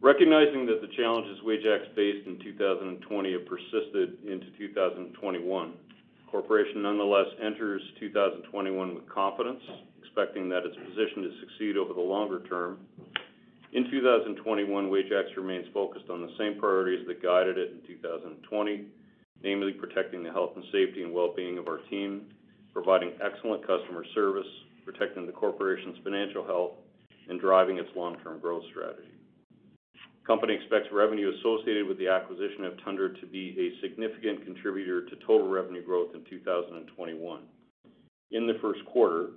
Recognizing 0.00 0.66
that 0.66 0.80
the 0.80 0.94
challenges 0.96 1.38
Wajax 1.42 1.84
faced 1.96 2.26
in 2.26 2.38
2020 2.44 3.32
have 3.32 3.46
persisted 3.46 4.18
into 4.24 4.46
2021, 4.58 5.72
the 5.72 6.30
corporation 6.30 6.82
nonetheless 6.82 7.26
enters 7.42 7.82
2021 7.98 8.94
with 8.94 9.08
confidence, 9.08 9.60
expecting 10.00 10.48
that 10.50 10.62
it's 10.64 10.76
positioned 10.76 11.24
to 11.24 11.32
succeed 11.40 11.76
over 11.76 11.94
the 11.94 12.00
longer 12.00 12.42
term. 12.48 12.78
In 13.72 13.90
2021, 13.90 14.90
Wajax 14.90 15.28
remains 15.36 15.66
focused 15.74 16.08
on 16.08 16.22
the 16.22 16.32
same 16.38 16.58
priorities 16.58 17.06
that 17.06 17.22
guided 17.22 17.58
it 17.58 17.72
in 17.72 17.86
2020, 17.86 18.86
namely 19.42 19.72
protecting 19.72 20.22
the 20.22 20.32
health 20.32 20.52
and 20.56 20.64
safety 20.72 21.02
and 21.02 21.12
well-being 21.12 21.58
of 21.58 21.68
our 21.68 21.80
team, 21.90 22.22
providing 22.72 23.12
excellent 23.22 23.66
customer 23.66 24.04
service, 24.14 24.46
protecting 24.86 25.26
the 25.26 25.32
corporation's 25.32 25.98
financial 26.02 26.46
health, 26.46 26.72
and 27.28 27.38
driving 27.40 27.76
its 27.76 27.90
long-term 27.94 28.40
growth 28.40 28.64
strategy. 28.70 29.12
Company 30.26 30.54
expects 30.54 30.88
revenue 30.90 31.32
associated 31.38 31.86
with 31.86 31.98
the 31.98 32.08
acquisition 32.08 32.64
of 32.64 32.72
Tundra 32.82 33.12
to 33.20 33.26
be 33.26 33.56
a 33.58 33.80
significant 33.82 34.44
contributor 34.44 35.04
to 35.06 35.16
total 35.26 35.48
revenue 35.48 35.84
growth 35.84 36.14
in 36.14 36.24
2021. 36.28 37.40
In 38.30 38.46
the 38.46 38.58
first 38.62 38.84
quarter, 38.86 39.30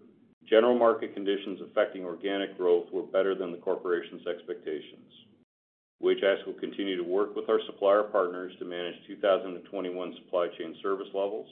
general 0.50 0.78
market 0.78 1.14
conditions 1.14 1.60
affecting 1.62 2.04
organic 2.04 2.58
growth 2.58 2.88
were 2.92 3.04
better 3.04 3.36
than 3.36 3.52
the 3.52 3.58
corporation's 3.58 4.28
expectations. 4.28 5.12
Wajax 6.02 6.42
will 6.48 6.56
continue 6.60 6.98
to 6.98 7.04
work 7.04 7.36
with 7.36 7.48
our 7.48 7.60
supplier 7.68 8.04
partners 8.04 8.52
to 8.60 8.66
manage 8.66 8.96
2021 9.08 10.16
supply 10.24 10.48
chain 10.58 10.76
service 10.82 11.08
levels. 11.14 11.48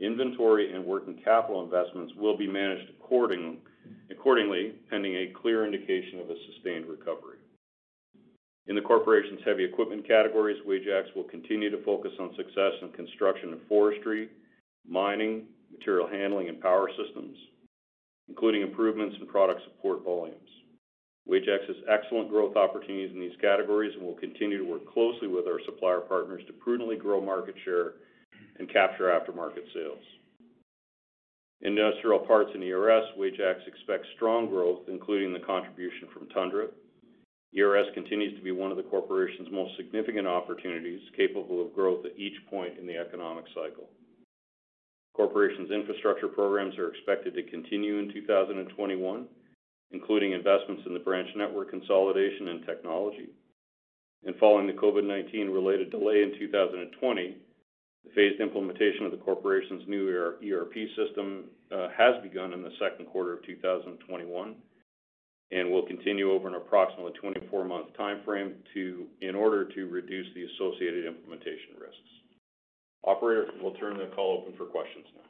Inventory 0.00 0.74
and 0.74 0.84
working 0.84 1.20
capital 1.24 1.62
investments 1.62 2.12
will 2.16 2.36
be 2.36 2.48
managed 2.48 2.90
accordingly, 3.00 4.72
pending 4.90 5.14
a 5.14 5.32
clear 5.40 5.64
indication 5.64 6.18
of 6.18 6.30
a 6.30 6.34
sustained 6.52 6.86
recovery. 6.86 7.36
In 8.66 8.74
the 8.74 8.82
corporation's 8.82 9.40
heavy 9.44 9.64
equipment 9.64 10.06
categories, 10.06 10.60
Wajax 10.66 11.08
will 11.14 11.24
continue 11.24 11.70
to 11.70 11.84
focus 11.84 12.12
on 12.18 12.34
success 12.36 12.72
in 12.82 12.90
construction 12.92 13.52
and 13.52 13.60
forestry, 13.68 14.30
mining, 14.88 15.44
material 15.70 16.08
handling, 16.08 16.48
and 16.48 16.60
power 16.60 16.88
systems, 16.96 17.36
including 18.30 18.62
improvements 18.62 19.16
in 19.20 19.26
product 19.26 19.60
support 19.64 20.04
volumes. 20.04 20.38
Wajax 21.26 21.64
has 21.66 21.76
excellent 21.90 22.30
growth 22.30 22.56
opportunities 22.56 23.10
in 23.12 23.20
these 23.20 23.36
categories 23.40 23.92
and 23.94 24.06
we'll 24.06 24.14
continue 24.14 24.56
to 24.56 24.64
work 24.64 24.86
closely 24.86 25.28
with 25.28 25.46
our 25.46 25.60
supplier 25.66 26.00
partners 26.00 26.42
to 26.46 26.52
prudently 26.54 26.96
grow 26.96 27.20
market 27.20 27.56
share 27.64 27.94
and 28.58 28.72
capture 28.72 29.10
aftermarket 29.10 29.66
sales. 29.74 30.02
Industrial 31.62 32.20
parts 32.20 32.50
and 32.54 32.62
ERS, 32.64 33.04
Wajax 33.18 33.60
expects 33.66 34.08
strong 34.16 34.48
growth, 34.48 34.80
including 34.88 35.32
the 35.32 35.44
contribution 35.44 36.08
from 36.14 36.28
Tundra. 36.28 36.68
ERS 37.58 37.86
continues 37.94 38.34
to 38.38 38.42
be 38.42 38.52
one 38.52 38.70
of 38.70 38.76
the 38.76 38.84
corporation's 38.84 39.48
most 39.52 39.76
significant 39.76 40.26
opportunities, 40.26 41.00
capable 41.16 41.60
of 41.60 41.74
growth 41.74 42.06
at 42.06 42.16
each 42.16 42.38
point 42.48 42.78
in 42.78 42.86
the 42.86 42.96
economic 42.96 43.44
cycle. 43.54 43.90
Corporation's 45.14 45.70
infrastructure 45.70 46.28
programs 46.28 46.78
are 46.78 46.90
expected 46.90 47.34
to 47.34 47.42
continue 47.42 47.98
in 47.98 48.12
2021, 48.12 49.26
including 49.92 50.32
investments 50.32 50.82
in 50.86 50.94
the 50.94 51.00
branch 51.00 51.28
network 51.36 51.70
consolidation 51.70 52.48
and 52.48 52.64
technology. 52.64 53.28
And 54.24 54.36
Following 54.36 54.66
the 54.66 54.74
COVID-19 54.74 55.52
related 55.52 55.90
delay 55.90 56.22
in 56.22 56.38
2020, 56.38 57.36
the 58.04 58.10
phased 58.14 58.40
implementation 58.40 59.04
of 59.04 59.12
the 59.12 59.18
corporation's 59.18 59.82
new 59.88 60.08
ERP 60.08 60.74
system 60.96 61.44
uh, 61.72 61.88
has 61.96 62.22
begun 62.22 62.52
in 62.52 62.62
the 62.62 62.72
second 62.78 63.06
quarter 63.06 63.32
of 63.34 63.44
2021 63.44 64.54
and 65.52 65.70
will 65.70 65.86
continue 65.86 66.30
over 66.30 66.48
an 66.48 66.54
approximately 66.54 67.12
24-month 67.22 67.88
timeframe 67.98 68.54
to 68.72 69.06
in 69.20 69.34
order 69.34 69.64
to 69.64 69.88
reduce 69.88 70.26
the 70.34 70.44
associated 70.44 71.06
implementation 71.06 71.74
risks. 71.80 72.19
Operator, 73.04 73.46
we'll 73.62 73.74
turn 73.74 73.98
the 73.98 74.06
call 74.14 74.42
open 74.42 74.56
for 74.56 74.66
questions 74.66 75.06
now. 75.14 75.22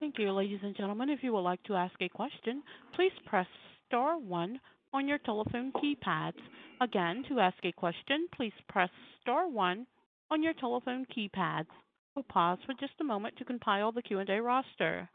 Thank 0.00 0.18
you. 0.18 0.30
Ladies 0.30 0.60
and 0.62 0.76
gentlemen, 0.76 1.10
if 1.10 1.20
you 1.22 1.32
would 1.32 1.40
like 1.40 1.62
to 1.64 1.74
ask 1.74 1.94
a 2.00 2.08
question, 2.08 2.62
please 2.94 3.10
press 3.26 3.46
star 3.86 4.16
one 4.18 4.60
on 4.92 5.08
your 5.08 5.18
telephone 5.18 5.72
keypads. 5.72 6.38
Again, 6.80 7.24
to 7.28 7.40
ask 7.40 7.56
a 7.64 7.72
question, 7.72 8.28
please 8.36 8.52
press 8.68 8.90
star 9.20 9.48
one 9.48 9.86
on 10.30 10.42
your 10.42 10.54
telephone 10.54 11.04
keypads. 11.16 11.66
We'll 12.14 12.24
pause 12.24 12.58
for 12.64 12.74
just 12.74 12.92
a 13.00 13.04
moment 13.04 13.36
to 13.38 13.44
compile 13.44 13.90
the 13.90 14.02
Q&A 14.02 14.40
roster. 14.40 15.08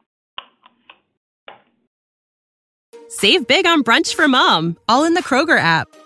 Save 3.08 3.48
big 3.48 3.66
on 3.66 3.84
brunch 3.84 4.14
for 4.16 4.28
mom, 4.28 4.78
all 4.90 5.06
in 5.06 5.14
the 5.14 5.24
Kroger 5.24 5.58
app. 5.58 5.88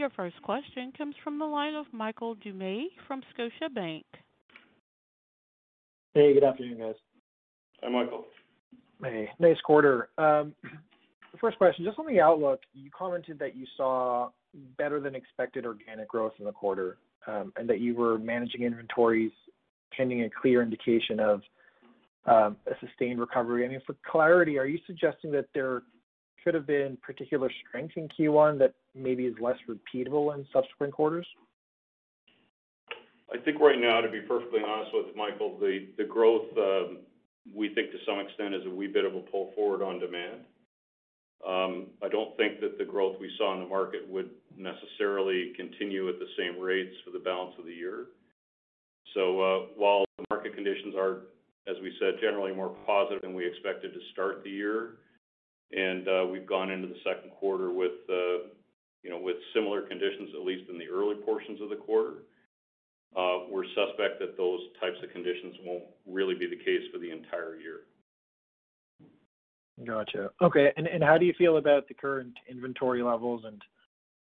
Your 0.00 0.08
first 0.08 0.40
question 0.40 0.94
comes 0.96 1.14
from 1.22 1.38
the 1.38 1.44
line 1.44 1.74
of 1.74 1.84
Michael 1.92 2.34
Doumet 2.36 2.86
from 3.06 3.20
Scotiabank. 3.36 4.04
Hey, 6.14 6.32
good 6.32 6.42
afternoon, 6.42 6.78
guys. 6.78 6.94
Hi, 7.82 7.90
Michael. 7.90 8.24
Hey, 9.04 9.28
nice 9.38 9.58
quarter. 9.62 10.08
Um, 10.16 10.54
first 11.38 11.58
question, 11.58 11.84
just 11.84 11.98
on 11.98 12.06
the 12.06 12.18
outlook, 12.18 12.60
you 12.72 12.90
commented 12.98 13.38
that 13.40 13.54
you 13.54 13.66
saw 13.76 14.30
better 14.78 15.00
than 15.00 15.14
expected 15.14 15.66
organic 15.66 16.08
growth 16.08 16.32
in 16.38 16.46
the 16.46 16.52
quarter, 16.52 16.96
um, 17.26 17.52
and 17.58 17.68
that 17.68 17.80
you 17.80 17.94
were 17.94 18.18
managing 18.18 18.62
inventories 18.62 19.32
pending 19.94 20.22
a 20.22 20.30
clear 20.30 20.62
indication 20.62 21.20
of 21.20 21.42
um, 22.24 22.56
a 22.68 22.86
sustained 22.86 23.20
recovery. 23.20 23.66
I 23.66 23.68
mean, 23.68 23.82
for 23.86 23.96
clarity, 24.10 24.56
are 24.56 24.64
you 24.66 24.78
suggesting 24.86 25.30
that 25.32 25.48
there 25.52 25.82
could 26.42 26.54
have 26.54 26.66
been 26.66 26.96
particular 27.02 27.50
strength 27.66 27.94
in 27.96 28.08
Q1 28.08 28.58
that 28.58 28.74
maybe 28.94 29.26
is 29.26 29.34
less 29.40 29.56
repeatable 29.68 30.34
in 30.34 30.46
subsequent 30.52 30.92
quarters? 30.92 31.26
I 33.32 33.38
think 33.38 33.60
right 33.60 33.80
now, 33.80 34.00
to 34.00 34.10
be 34.10 34.20
perfectly 34.20 34.60
honest 34.66 34.90
with 34.92 35.14
Michael, 35.16 35.56
the 35.58 35.86
the 35.96 36.04
growth, 36.04 36.48
we 37.54 37.72
think 37.74 37.90
to 37.92 37.98
some 38.04 38.18
extent 38.18 38.54
is 38.54 38.66
a 38.66 38.70
wee 38.70 38.88
bit 38.88 39.04
of 39.04 39.14
a 39.14 39.20
pull 39.20 39.52
forward 39.54 39.82
on 39.82 40.00
demand. 40.00 40.40
I 42.02 42.08
don't 42.08 42.36
think 42.36 42.60
that 42.60 42.78
the 42.78 42.84
growth 42.84 43.16
we 43.20 43.30
saw 43.38 43.54
in 43.54 43.60
the 43.60 43.68
market 43.68 44.08
would 44.08 44.30
necessarily 44.56 45.52
continue 45.56 46.08
at 46.08 46.18
the 46.18 46.26
same 46.38 46.60
rates 46.60 46.94
for 47.04 47.10
the 47.10 47.18
balance 47.18 47.54
of 47.58 47.66
the 47.66 47.72
year. 47.72 48.06
So, 49.14 49.40
uh, 49.40 49.66
while 49.76 50.04
the 50.18 50.24
market 50.30 50.54
conditions 50.54 50.94
are, 50.96 51.22
as 51.66 51.76
we 51.82 51.92
said, 52.00 52.14
generally 52.20 52.54
more 52.54 52.74
positive 52.86 53.22
than 53.22 53.34
we 53.34 53.46
expected 53.46 53.92
to 53.92 54.00
start 54.12 54.42
the 54.44 54.50
year, 54.50 54.98
and 55.72 56.08
uh, 56.08 56.26
we've 56.30 56.46
gone 56.46 56.70
into 56.70 56.88
the 56.88 56.98
second 57.04 57.30
quarter 57.30 57.70
with 57.70 57.92
uh, 58.08 58.48
you 59.02 59.10
know, 59.10 59.18
with 59.18 59.36
similar 59.54 59.82
conditions, 59.82 60.30
at 60.34 60.44
least 60.44 60.68
in 60.68 60.78
the 60.78 60.86
early 60.86 61.16
portions 61.16 61.60
of 61.60 61.70
the 61.70 61.76
quarter, 61.76 62.22
uh, 63.16 63.46
we're 63.50 63.64
suspect 63.74 64.20
that 64.20 64.36
those 64.36 64.60
types 64.80 64.96
of 65.02 65.10
conditions 65.10 65.56
won't 65.64 65.84
really 66.06 66.34
be 66.34 66.46
the 66.46 66.56
case 66.56 66.82
for 66.92 66.98
the 66.98 67.10
entire 67.10 67.56
year. 67.56 67.80
Got 69.84 70.12
you. 70.12 70.28
Okay. 70.42 70.72
How 71.02 71.16
do 71.16 71.24
you 71.24 71.32
feel 71.38 71.56
about 71.56 71.88
the 71.88 71.94
current 71.94 72.34
inventory 72.48 73.02
levels 73.02 73.44
and 73.46 73.62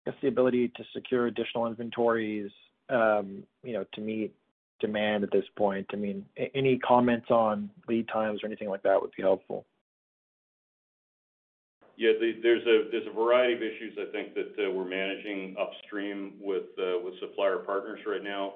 just 0.04 0.20
the 0.20 0.28
ability 0.28 0.68
to 0.76 0.84
secure 0.92 1.26
additional 1.26 1.66
inventories 1.66 2.50
um, 2.88 3.44
you 3.62 3.72
know, 3.72 3.84
to 3.94 4.00
meet 4.00 4.34
demand 4.80 5.22
at 5.22 5.30
this 5.30 5.44
point? 5.56 5.86
I 5.92 5.96
mean, 5.96 6.26
any 6.54 6.78
comments 6.78 7.30
on 7.30 7.70
lead 7.88 8.08
times 8.08 8.42
or 8.42 8.46
anything 8.46 8.68
like 8.68 8.82
that 8.82 9.00
would 9.00 9.12
be 9.16 9.22
helpful. 9.22 9.64
Yeah, 11.96 12.12
there's 12.20 12.62
a 12.66 13.12
variety 13.14 13.54
of 13.54 13.62
issues 13.62 13.96
I 13.96 14.12
think 14.12 14.34
that 14.34 14.52
uh, 14.60 14.70
we're 14.70 14.84
managing 14.88 15.56
upstream 15.58 16.34
uh, 16.44 17.00
with 17.00 17.14
supplier 17.20 17.58
partners 17.64 18.00
right 18.06 18.22
now. 18.22 18.54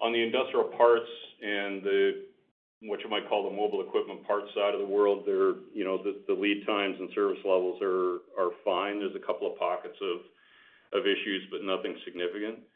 On 0.00 0.12
the 0.12 0.20
industrial 0.20 0.74
parts 0.76 1.08
and 1.40 1.82
the, 1.82 2.26
what 2.82 3.00
you 3.00 3.08
might 3.08 3.28
call 3.28 3.48
the 3.48 3.54
mobile 3.56 3.80
equipment 3.86 4.26
parts 4.26 4.48
side 4.54 4.74
of 4.74 4.80
the 4.80 4.86
world, 4.86 5.22
there 5.24 5.62
you 5.72 5.84
know 5.86 6.02
the 6.02 6.34
lead 6.34 6.66
times 6.66 6.96
and 6.98 7.08
service 7.14 7.38
levels 7.44 7.78
are 7.80 8.50
fine. 8.64 8.98
There's 8.98 9.14
a 9.14 9.24
couple 9.24 9.50
of 9.50 9.58
pockets 9.58 9.96
of 10.92 11.06
issues, 11.06 11.46
but 11.50 11.62
nothing 11.62 11.96
significant. 12.04 12.66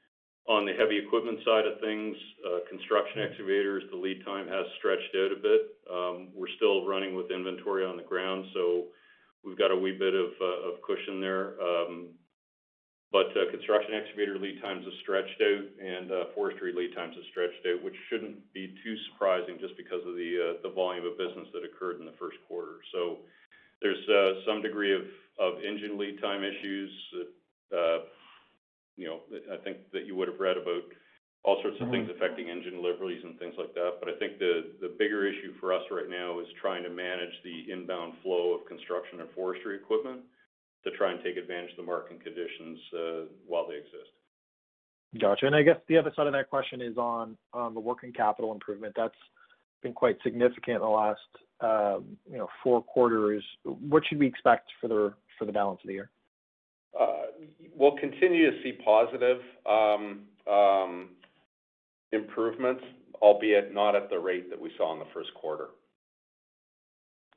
On 0.49 0.65
the 0.65 0.73
heavy 0.73 0.99
equipment 0.99 1.39
side 1.45 1.67
of 1.67 1.81
things, 1.81 2.17
uh, 2.47 2.59
construction 2.71 3.23
excavators, 3.23 3.83
the 3.91 3.99
lead 3.99 4.25
time 4.25 4.49
has 4.49 4.67
stretched 4.79 5.15
out 5.19 5.33
a 5.35 5.41
bit. 5.43 5.63
Um, 5.91 6.29
we're 6.35 6.51
still 6.57 6.87
running 6.87 7.15
with 7.15 7.31
inventory 7.31 7.85
on 7.85 7.97
the 7.97 8.03
ground, 8.03 8.47
so 8.55 8.87
we've 9.45 9.59
got 9.59 9.71
a 9.71 9.77
wee 9.77 9.97
bit 9.97 10.15
of 10.15 10.31
uh, 10.41 10.77
cushion 10.87 11.21
there. 11.21 11.61
Um, 11.61 12.09
but 13.13 13.35
uh, 13.35 13.51
construction 13.51 13.91
excavator 13.99 14.39
lead 14.39 14.63
times 14.63 14.85
have 14.85 14.95
stretched 15.03 15.43
out, 15.43 15.67
and 15.83 16.13
uh, 16.13 16.25
forestry 16.35 16.73
lead 16.73 16.95
times 16.95 17.17
have 17.17 17.27
stretched 17.31 17.67
out, 17.67 17.83
which 17.83 17.97
shouldn't 18.09 18.39
be 18.55 18.75
too 18.85 18.95
surprising 19.11 19.59
just 19.59 19.77
because 19.77 20.07
of 20.07 20.15
the 20.15 20.71
volume 20.75 21.05
of 21.05 21.19
business 21.19 21.51
that 21.53 21.67
occurred 21.67 21.99
in 21.99 22.07
the 22.07 22.15
first 22.21 22.39
quarter. 22.47 22.79
So 22.95 23.27
there's 23.83 23.99
some 24.47 24.63
degree 24.63 24.95
of 24.95 25.53
engine 25.67 25.99
lead 25.99 26.23
time 26.23 26.45
issues 26.45 26.91
that 27.71 28.07
you 29.01 29.09
know, 29.09 29.21
I 29.53 29.57
think 29.65 29.79
that 29.93 30.05
you 30.05 30.15
would 30.15 30.29
have 30.29 30.39
read 30.39 30.59
about 30.59 30.85
all 31.43 31.59
sorts 31.63 31.79
of 31.81 31.89
things 31.91 32.09
mm-hmm. 32.09 32.21
affecting 32.21 32.51
engine 32.51 32.75
deliveries 32.75 33.25
and 33.25 33.39
things 33.39 33.55
like 33.57 33.73
that. 33.75 33.97
But 34.01 34.13
I 34.13 34.19
think 34.19 34.39
the 34.39 34.93
bigger 34.99 35.27
issue 35.27 35.55
for 35.59 35.73
us 35.73 35.83
right 35.91 36.09
now 36.09 36.41
is 36.41 36.47
trying 36.61 36.83
to 36.85 36.91
manage 36.91 37.33
the 37.45 37.73
inbound 37.73 38.15
flow 38.23 38.53
of 38.53 38.67
construction 38.67 39.21
and 39.21 39.31
forestry 39.35 39.77
equipment 39.77 40.21
to 40.85 40.91
try 40.93 41.13
and 41.13 41.23
take 41.25 41.37
advantage 41.37 41.71
of 41.73 41.77
the 41.79 41.83
market 41.83 42.23
conditions 42.23 42.79
uh, 42.93 43.21
while 43.47 43.67
they 43.69 43.77
exist. 43.77 44.13
Got 45.21 45.43
you. 45.43 45.49
I 45.49 45.63
guess 45.63 45.77
the 45.89 45.99
other 45.99 46.13
side 46.15 46.27
of 46.27 46.33
that 46.35 46.49
question 46.49 46.81
is 46.81 46.97
on 46.97 47.37
the 47.53 47.81
working 47.81 48.13
capital 48.13 48.53
improvement. 48.53 48.95
That's 48.97 49.15
been 49.83 49.93
quite 49.93 50.17
significant 50.23 50.77
in 50.77 50.81
the 50.83 50.89
last 50.89 51.21
um, 51.63 52.17
you 52.31 52.39
know, 52.39 52.49
four 52.63 52.83
quarters. 52.83 53.45
What 53.65 54.03
should 54.07 54.19
we 54.19 54.27
expect 54.27 54.71
for 54.81 54.89
the 54.89 55.53
balance 55.53 55.81
of 55.83 55.89
the 55.89 55.95
year? 55.95 56.11
Uh, 56.99 57.23
we'll 57.77 57.97
continue 57.97 58.51
to 58.51 58.63
see 58.63 58.73
positive 58.85 59.39
um, 59.69 60.23
um, 60.51 61.09
improvements, 62.13 62.83
albeit 63.23 63.75
not 63.75 63.95
at 63.95 64.11
the 64.11 64.19
rate 64.19 64.51
that 64.51 64.61
we 64.61 64.71
saw 64.77 64.93
in 64.93 64.99
the 64.99 65.07
first 65.15 65.33
quarter. 65.35 65.69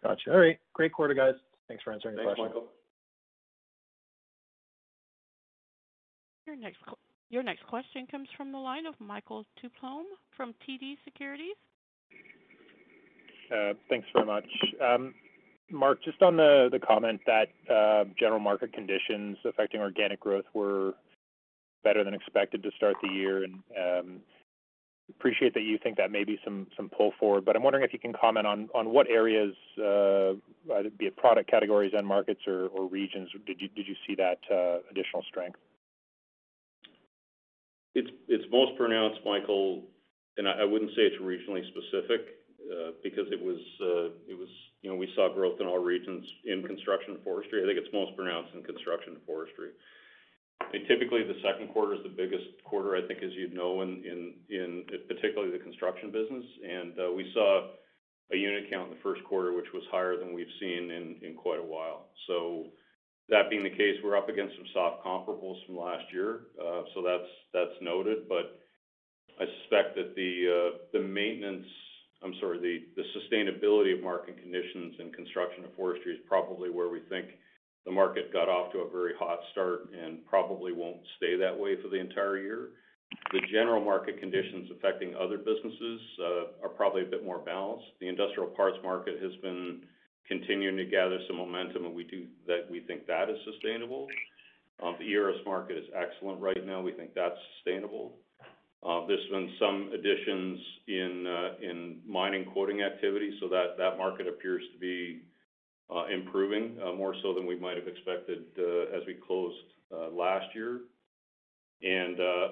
Gotcha. 0.04 0.32
All 0.32 0.40
right. 0.40 0.60
Great 0.74 0.92
quarter, 0.92 1.14
guys. 1.14 1.36
Thanks 1.68 1.84
for 1.84 1.94
answering 1.94 2.16
the 2.16 2.24
question. 2.24 2.46
Thanks, 2.46 2.56
Michael. 2.56 2.70
Your 7.30 7.42
next 7.42 7.66
question 7.66 8.06
comes 8.12 8.28
from 8.38 8.52
the 8.52 8.58
line 8.58 8.86
of 8.86 8.94
Michael 9.00 9.46
Tupholme 9.58 10.04
from 10.38 10.54
TD 10.68 10.98
Securities. 11.04 11.56
Uh, 13.52 13.74
thanks 13.90 14.08
very 14.14 14.26
much. 14.26 14.46
Um, 14.80 15.16
Mark, 15.72 16.04
just 16.04 16.22
on 16.22 16.38
the 16.38 16.80
comment 16.86 17.22
that 17.26 17.48
uh, 17.74 18.06
general 18.20 18.40
market 18.40 18.72
conditions 18.74 19.38
affecting 19.46 19.82
organic 19.82 20.20
growth 20.20 20.46
were 20.54 20.94
better 21.84 22.04
than 22.04 22.14
expected 22.14 22.62
to 22.64 22.72
start 22.78 22.96
the 23.02 23.10
year, 23.10 23.44
and 23.44 23.56
um, 23.80 24.20
appreciate 25.10 25.54
that 25.54 25.62
you 25.62 25.78
think 25.82 25.98
that 25.98 26.12
may 26.12 26.24
be 26.24 26.40
some 26.44 26.68
pull 26.96 27.12
forward. 27.20 27.46
But 27.46 27.56
I'm 27.56 27.64
wondering 27.64 27.84
if 27.84 27.94
you 27.94 28.00
can 28.00 28.14
comment 28.14 28.48
on 28.48 28.70
what 28.90 29.08
areas, 29.10 29.54
uh, 29.78 30.34
either 30.76 30.90
be 30.98 31.06
it 31.06 31.18
product 31.18 31.50
categories, 31.50 31.94
end 31.98 32.08
markets 32.08 32.42
or 32.48 32.70
regions, 32.90 33.30
did 33.46 33.60
you 33.60 33.96
see 34.08 34.16
that 34.16 34.40
uh, 34.52 34.80
additional 34.90 35.24
strength? 35.28 35.60
It's 37.96 38.46
most 38.52 38.76
pronounced, 38.78 39.20
Michael, 39.26 39.84
and 40.38 40.48
I 40.48 40.64
wouldn't 40.64 40.92
say 40.92 41.04
it's 41.04 41.22
regionally 41.22 41.62
specific, 41.68 42.22
uh, 42.64 42.92
because 43.04 43.28
it 43.32 43.40
was, 43.44 43.60
you 44.82 44.90
know, 44.90 44.96
we 44.96 45.10
saw 45.16 45.32
growth 45.34 45.60
in 45.60 45.68
all 45.68 45.80
regions 45.80 46.26
in 46.46 46.64
construction 46.64 47.16
and 47.16 47.24
forestry. 47.24 47.62
I 47.62 47.68
think 47.68 47.78
it's 47.78 47.94
most 47.94 48.16
pronounced 48.16 48.56
in 48.56 48.64
construction 48.64 49.14
and 49.14 49.24
forestry. 49.28 49.72
Typically, 50.88 51.24
the 51.24 51.40
second 51.46 51.70
quarter 51.72 51.94
is 51.94 52.02
the 52.04 52.10
biggest 52.10 52.46
quarter, 52.64 52.96
I 52.96 53.08
think, 53.08 53.22
as 53.22 53.32
you'd 53.34 53.54
know, 53.54 53.82
in 53.82 54.84
particularly 55.08 55.52
the 55.52 55.64
construction 55.64 56.12
business. 56.12 56.44
And 56.68 57.16
we 57.16 57.30
saw 57.34 57.70
a 58.32 58.36
unit 58.36 58.70
count 58.72 58.90
in 58.90 58.96
the 58.98 59.04
first 59.04 59.24
quarter, 59.26 59.54
which 59.54 59.72
was 59.74 59.84
higher 59.92 60.18
than 60.18 60.34
we've 60.34 60.48
seen 60.60 60.90
in 61.22 61.36
quite 61.38 61.60
a 61.60 61.64
while. 61.64 62.10
So 62.28 62.66
that 63.30 63.50
being 63.50 63.64
the 63.64 63.70
case, 63.70 63.98
we're 64.04 64.18
up 64.18 64.30
against 64.30 64.56
some 64.56 64.66
soft 64.74 65.06
comparables 65.06 65.64
from 65.66 65.78
last 65.78 66.06
year. 66.12 66.42
Uh 66.60 66.84
so 66.94 67.02
that's 67.02 67.30
that's 67.54 67.78
noted. 67.82 68.28
But 68.28 68.60
I 69.40 69.46
suspect 69.62 69.96
that 69.96 70.16
the 70.16 71.00
maintenance... 71.00 71.68
I'm 72.24 72.34
sorry, 72.40 72.58
the 72.96 73.04
sustainability 73.20 73.94
of 73.94 74.02
market 74.02 74.38
conditions 74.42 74.96
in 75.00 75.12
construction 75.12 75.66
and 75.66 75.74
forestry 75.76 76.14
is 76.14 76.20
probably 76.26 76.70
where 76.70 76.88
we 76.88 77.02
think 77.10 77.28
the 77.86 77.92
market 77.92 78.32
got 78.32 78.48
off 78.48 78.72
to 78.72 78.80
a 78.80 78.90
very 78.90 79.14
hot 79.20 79.40
start 79.52 79.90
and 79.92 80.26
probably 80.26 80.72
won't 80.72 81.02
stay 81.18 81.36
that 81.38 81.58
way 81.58 81.76
for 81.82 81.90
the 81.90 82.00
entire 82.00 82.38
year. 82.38 82.70
The 83.32 83.42
general 83.52 83.84
market 83.84 84.20
conditions 84.20 84.70
affecting 84.72 85.16
other 85.16 85.38
businesses 85.38 86.02
uh, 86.20 86.66
are 86.66 86.70
probably 86.70 87.04
a 87.04 87.06
bit 87.06 87.24
more 87.24 87.40
balanced. 87.40 87.86
The 88.00 88.08
industrial 88.08 88.50
parts 88.50 88.78
market 88.84 89.22
has 89.22 89.36
been 89.42 89.82
continuing 90.28 90.78
to 90.78 90.86
gather 90.86 91.20
some 91.28 91.38
momentum, 91.38 91.86
and 91.86 91.94
we 91.94 92.06
think 92.06 93.08
that 93.08 93.30
is 93.30 93.38
sustainable. 93.46 94.08
Um, 94.82 94.96
the 95.00 95.14
ERS 95.14 95.38
market 95.46 95.78
is 95.78 95.86
excellent 95.96 96.42
right 96.42 96.66
now. 96.66 96.82
We 96.82 96.94
think 96.94 97.14
that's 97.14 97.38
sustainable. 97.58 98.14
Uh, 98.82 99.06
there's 99.08 99.28
been 99.32 99.50
some 99.60 99.92
additions 99.94 100.60
uh, 100.90 101.56
in 101.62 102.00
mining 102.08 102.46
quoting 102.52 102.82
activity, 102.82 103.38
so 103.40 103.48
that 103.48 103.98
market 103.98 104.28
appears 104.28 104.64
to 104.74 104.80
be 104.80 105.22
Uh, 105.92 106.06
improving 106.08 106.78
uh, 106.82 106.94
more 106.94 107.14
so 107.22 107.34
than 107.34 107.46
we 107.46 107.60
might 107.60 107.76
have 107.78 107.88
expected 107.88 108.46
uh, 108.58 108.96
as 108.96 109.04
we 109.06 109.14
closed 109.14 109.58
last 110.12 110.48
year. 110.56 110.82
And 111.84 112.20
uh 112.20 112.48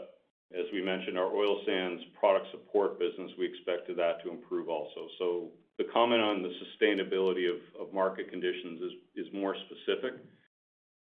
as 0.54 0.65
we 0.74 0.82
mentioned, 0.84 1.17
our 1.17 1.32
oil 1.34 1.62
sands 1.65 2.04
product 2.20 2.48
support 2.52 3.00
business, 3.00 3.32
we 3.39 3.46
expected 3.46 3.98
that 3.98 4.22
to 4.24 4.30
improve 4.30 4.67
also. 4.67 5.08
So 5.17 5.48
the 5.78 5.86
comment 5.94 6.22
on 6.22 6.44
the 6.44 6.52
sustainability 6.60 7.48
of 7.50 7.94
market 7.94 8.30
conditions 8.30 8.82
is 9.15 9.28
more 9.34 9.56
specific 9.56 10.20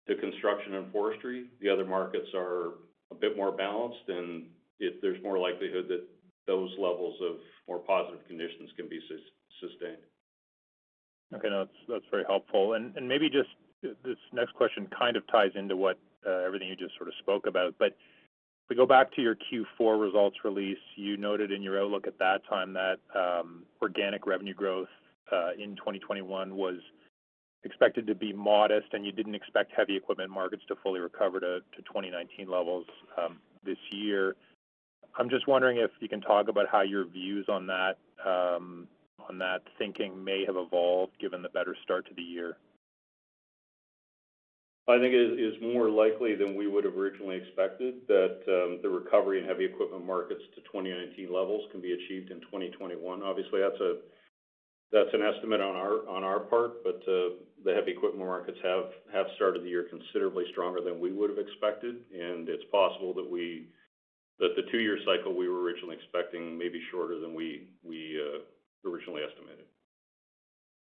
to 0.07 0.15
construction 0.15 0.75
and 0.75 0.91
forestry. 0.91 1.45
The 1.61 1.69
other 1.69 1.85
markets 1.85 2.27
are 2.35 2.73
a 3.11 3.15
bit 3.15 3.35
more 3.35 3.51
balanced, 3.51 4.07
and 4.07 4.45
there's 5.01 5.21
more 5.23 5.39
likelihood 5.39 5.87
that 5.89 6.05
those 6.45 6.69
levels 6.77 7.15
of 7.21 7.37
more 7.67 7.79
positive 7.79 8.25
conditions 8.27 8.69
can 8.77 8.87
be 8.87 8.99
sustained. 9.59 10.05
Okay. 11.33 11.49
No, 11.49 11.67
that's 11.87 12.05
very 12.11 12.23
helpful. 12.27 12.73
And 12.73 13.07
maybe 13.07 13.29
just 13.29 13.49
this 13.81 14.17
next 14.33 14.53
question 14.55 14.87
kind 14.97 15.15
of 15.15 15.25
ties 15.27 15.51
into 15.55 15.75
what 15.75 15.99
uh, 16.25 16.43
everything 16.45 16.67
you 16.67 16.75
just 16.75 16.95
sort 16.97 17.07
of 17.07 17.13
spoke 17.19 17.45
about. 17.47 17.75
But 17.79 17.87
if 17.87 18.69
we 18.69 18.75
go 18.75 18.85
back 18.85 19.13
to 19.15 19.21
your 19.21 19.35
Q4 19.35 19.99
results 19.99 20.37
release, 20.43 20.77
you 20.95 21.17
noted 21.17 21.51
in 21.51 21.61
your 21.61 21.79
outlook 21.81 22.07
at 22.07 22.19
that 22.19 22.41
time 22.47 22.73
that 22.73 22.97
um, 23.15 23.63
organic 23.81 24.27
revenue 24.27 24.53
growth 24.53 24.89
uh, 25.31 25.51
in 25.57 25.75
2021 25.75 26.55
was 26.55 26.77
expected 27.63 28.07
to 28.07 28.15
be 28.15 28.33
modest, 28.33 28.87
and 28.93 29.05
you 29.05 29.11
didn't 29.11 29.35
expect 29.35 29.71
heavy 29.75 29.95
equipment 29.95 30.29
markets 30.29 30.63
to 30.67 30.75
fully 30.81 30.99
recover 30.99 31.39
to 31.39 31.59
2019 31.77 32.49
levels 32.49 32.85
um, 33.17 33.37
this 33.65 33.77
year. 33.91 34.35
I'm 35.17 35.29
just 35.29 35.47
wondering 35.47 35.77
if 35.77 35.91
you 35.99 36.07
can 36.07 36.21
talk 36.21 36.47
about 36.47 36.67
how 36.71 36.81
your 36.81 37.05
views 37.05 37.47
on 37.49 37.67
that 37.67 37.97
um, 38.25 38.87
thinking 39.77 40.23
may 40.23 40.45
have 40.45 40.55
evolved 40.57 41.19
given 41.19 41.41
the 41.41 41.49
better 41.49 41.75
start 41.83 42.07
to 42.07 42.13
the 42.15 42.21
year. 42.21 42.57
I 44.89 44.97
think 44.97 45.13
it 45.13 45.37
is 45.37 45.53
more 45.61 45.87
likely 45.87 46.33
than 46.33 46.55
we 46.55 46.65
would 46.65 46.83
have 46.83 46.97
originally 46.97 47.37
expected 47.37 48.07
that 48.07 48.41
um, 48.49 48.79
the 48.81 48.89
recovery 48.89 49.39
in 49.39 49.45
heavy 49.45 49.65
equipment 49.65 50.03
markets 50.03 50.41
to 50.55 50.61
2019 50.61 51.31
levels 51.31 51.69
can 51.71 51.79
be 51.79 51.93
achieved 51.93 52.31
in 52.31 52.41
2021. 52.49 53.21
Obviously, 53.21 53.61
that's 53.61 55.13
an 55.13 55.21
estimate 55.21 55.61
on 55.61 55.77
our 56.23 56.39
part, 56.39 56.83
but 56.83 57.05
uh, 57.05 57.37
the 57.63 57.73
heavy 57.75 57.91
equipment 57.91 58.25
markets 58.25 58.57
have 58.65 59.27
started 59.35 59.63
the 59.63 59.69
year 59.69 59.85
considerably 59.85 60.45
stronger 60.51 60.81
than 60.81 60.99
we 60.99 61.13
would 61.13 61.29
have 61.29 61.37
expected. 61.37 61.97
And 62.09 62.49
it's 62.49 62.65
possible 62.71 63.13
that 63.13 63.29
the 63.29 64.65
two-year 64.71 64.97
cycle 65.05 65.37
we 65.37 65.49
were 65.49 65.61
originally 65.61 65.97
expecting 66.01 66.57
may 66.57 66.69
be 66.69 66.81
shorter 66.89 67.19
than 67.19 67.35
we 67.35 67.69
we 67.83 68.17
uh, 68.17 68.41
originally 68.85 69.21
estimated. 69.23 69.65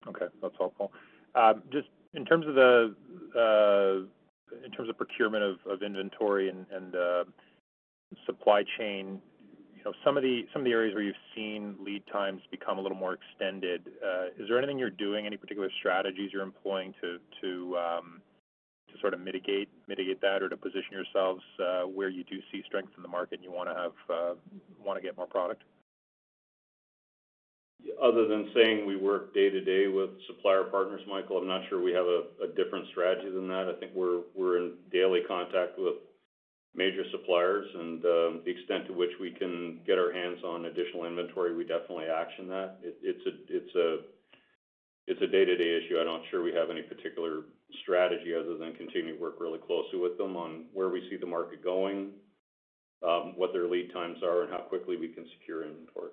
Okay. 0.09 0.27
That's 0.41 0.55
helpful. 0.59 0.93
Um, 1.35 1.63
just 1.73 1.89
in 2.15 2.25
terms 2.25 2.47
of 2.47 2.55
the 2.55 2.95
uh, 3.37 4.65
in 4.65 4.71
terms 4.73 4.89
of 4.89 4.97
procurement 4.97 5.59
of 5.71 5.83
inventory 5.83 6.49
and 6.49 6.95
um, 6.95 7.33
supply 8.27 8.65
chain, 8.79 9.21
you 9.77 9.85
know, 9.85 9.93
some 10.05 10.17
of 10.17 10.23
the 10.23 10.43
some 10.53 10.63
of 10.63 10.65
the 10.65 10.73
areas 10.73 10.95
where 10.95 11.05
you've 11.05 11.15
seen 11.35 11.77
lead 11.85 12.03
times 12.13 12.41
become 12.51 12.79
a 12.79 12.81
little 12.81 12.97
more 12.97 13.15
extended, 13.15 13.83
uh, 14.05 14.27
is 14.39 14.49
there 14.49 14.59
anything 14.59 14.79
you're 14.79 14.91
doing, 14.91 15.27
any 15.27 15.37
particular 15.37 15.71
strategies 15.79 16.31
you're 16.33 16.43
employing 16.43 16.95
to 17.01 17.19
to 17.41 17.77
um 17.79 18.21
to 18.93 19.01
sort 19.01 19.15
of 19.15 19.21
mitigate 19.21 19.69
mitigate 19.87 20.21
that 20.21 20.43
or 20.43 20.49
to 20.49 20.57
position 20.57 20.91
yourselves 20.93 21.43
uh, 21.61 21.83
where 21.83 22.09
you 22.09 22.25
do 22.25 22.39
see 22.51 22.63
strength 22.67 22.93
in 22.97 23.03
the 23.03 23.09
market 23.09 23.35
and 23.37 23.45
you 23.45 23.53
wanna 23.53 23.75
have, 23.75 23.93
wanna 24.85 25.01
get 25.01 25.17
more 25.17 25.27
product? 25.27 25.63
Other 28.03 28.27
than 28.27 28.51
saying 28.55 28.87
we 28.87 28.97
work 28.97 29.35
day 29.35 29.51
to 29.51 29.61
day 29.61 29.87
with 29.89 30.11
supplier 30.27 30.65
partners, 30.65 31.03
Michael, 31.09 31.39
I'm 31.39 31.47
not 31.47 31.69
sure 31.69 31.83
we 31.83 31.93
have 31.93 32.07
a 32.07 32.49
different 32.57 32.89
strategy 32.91 33.31
than 33.31 33.49
that. 33.49 33.69
I 33.69 33.79
think 33.79 33.93
we're 33.95 34.57
in 34.57 34.75
daily 34.93 35.21
contact 35.29 35.79
with 35.79 35.95
major 36.75 37.03
suppliers, 37.11 37.67
and 37.75 38.05
um, 38.05 38.41
the 38.45 38.51
extent 38.51 38.87
to 38.87 38.93
which 38.93 39.11
we 39.21 39.33
can 39.33 39.81
get 39.87 39.99
our 39.99 40.13
hands 40.13 40.43
on 40.45 40.67
additional 40.67 41.05
inventory, 41.05 41.55
we 41.55 41.65
definitely 41.65 42.07
action 42.07 42.49
that. 42.49 42.79
It's 42.83 43.27
a 45.23 45.27
day-to-day 45.27 45.81
issue. 45.85 45.99
I'm 45.99 46.07
not 46.07 46.23
sure 46.31 46.43
we 46.43 46.55
have 46.55 46.71
any 46.71 46.83
particular 46.83 47.43
strategy 47.83 48.35
other 48.35 48.57
than 48.57 48.75
continue 48.75 49.17
to 49.17 49.21
work 49.21 49.41
really 49.41 49.59
closely 49.59 49.99
with 49.99 50.17
them 50.17 50.37
on 50.37 50.67
where 50.73 50.89
we 50.89 51.09
see 51.11 51.17
the 51.17 51.27
market 51.27 51.65
going, 51.65 52.11
um, 53.03 53.35
what 53.37 53.53
their 53.53 53.67
lead 53.67 53.93
times 53.93 54.23
are, 54.23 54.43
and 54.43 54.53
how 54.53 54.61
quickly 54.61 54.97
we 54.97 55.09
can 55.09 55.27
secure 55.39 55.65
inventory. 55.65 56.13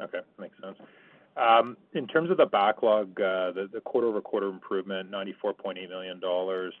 Okay. 0.00 0.20
Makes 0.38 0.56
sense. 0.62 0.76
Um, 1.36 1.76
in 1.94 2.06
terms 2.06 2.30
of 2.30 2.36
the 2.36 2.46
backlog, 2.46 3.18
uh, 3.20 3.52
the 3.52 3.80
quarter-over-quarter 3.84 4.48
improvement, 4.48 5.10
94.8 5.10 5.88
million 5.88 6.20
dollars, 6.20 6.74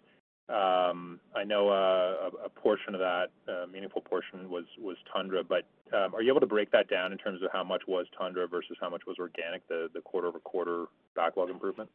um, 0.48 1.20
I 1.34 1.44
know 1.44 1.70
uh, 1.70 2.30
a 2.44 2.48
portion 2.48 2.94
of 2.94 3.00
that, 3.00 3.28
a 3.48 3.66
meaningful 3.66 4.02
portion 4.02 4.50
was 4.50 4.66
Tundra. 5.12 5.42
But 5.42 5.64
um, 5.96 6.14
are 6.14 6.20
you 6.20 6.30
able 6.30 6.40
to 6.40 6.46
break 6.46 6.70
that 6.72 6.90
down 6.90 7.12
in 7.12 7.18
terms 7.18 7.42
of 7.42 7.48
how 7.52 7.64
much 7.64 7.82
was 7.88 8.06
Tundra 8.18 8.46
versus 8.46 8.76
how 8.80 8.90
much 8.90 9.02
was 9.06 9.16
organic, 9.18 9.66
the 9.68 9.88
quarter-over-quarter 10.04 10.86
backlog 11.16 11.48
improvement? 11.48 11.88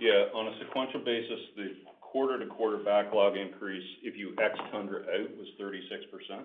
Yeah. 0.00 0.26
On 0.34 0.48
a 0.48 0.58
sequential 0.58 1.04
basis, 1.04 1.38
the 1.56 1.68
quarter-to-quarter 2.00 2.78
backlog 2.78 3.36
increase, 3.36 3.86
if 4.02 4.16
you 4.16 4.34
ex 4.42 4.58
Tundra 4.72 5.00
out, 5.02 5.30
was 5.36 5.46
36%. 5.60 6.42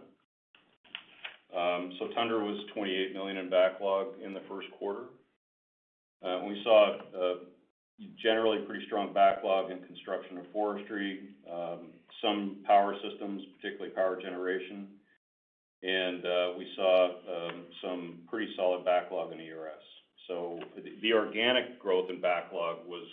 Um, 1.55 1.93
Tundra 2.13 2.43
was 2.43 2.59
28 2.73 3.13
million 3.13 3.38
in 3.38 3.49
backlog 3.49 4.07
in 4.23 4.33
the 4.33 4.41
first 4.47 4.67
quarter. 4.77 5.05
Uh, 6.23 6.41
we 6.45 6.62
saw 6.63 6.97
uh, 7.15 7.35
generally 8.21 8.59
pretty 8.65 8.85
strong 8.85 9.13
backlog 9.13 9.71
in 9.71 9.79
construction 9.79 10.38
and 10.38 10.47
forestry, 10.53 11.29
um, 11.51 11.88
some 12.21 12.57
power 12.65 12.95
systems, 13.01 13.43
particularly 13.55 13.95
power 13.95 14.21
generation. 14.21 14.88
And 15.81 16.25
uh, 16.25 16.57
we 16.57 16.67
saw 16.75 17.05
um, 17.07 17.63
some 17.81 18.19
pretty 18.29 18.51
solid 18.57 18.83
backlog 18.83 19.31
in 19.31 19.39
ERS. 19.39 19.83
So 20.27 20.59
the 21.01 21.13
organic 21.13 21.79
growth 21.79 22.09
in 22.09 22.21
backlog 22.21 22.85
was 22.85 23.07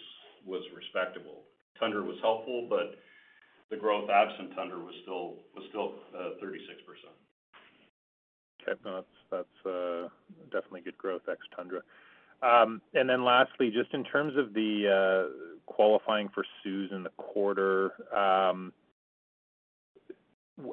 was 0.44 0.62
respectable. 0.76 1.42
Tundra 1.80 2.02
was 2.02 2.16
helpful, 2.22 2.66
but 2.68 2.98
the 3.70 3.76
growth 3.76 4.10
absent 4.10 4.54
Tundra 4.54 4.78
was 4.78 4.94
still 5.02 5.38
36%. 6.14 6.46
Okay. 8.68 8.78
No, 8.84 9.04
that's 9.30 9.46
definitely 10.52 10.80
good 10.80 10.98
growth 10.98 11.22
ex 11.30 11.40
Tundra. 11.54 11.80
Um, 12.42 12.82
and 12.94 13.08
then 13.08 13.24
lastly, 13.24 13.70
just 13.70 13.94
in 13.94 14.04
terms 14.04 14.34
of 14.36 14.52
the 14.52 15.28
uh, 15.30 15.62
qualifying 15.66 16.28
for 16.34 16.44
CEWS 16.64 16.92
in 16.92 17.02
the 17.02 17.10
quarter, 17.16 17.92
um, 18.14 18.72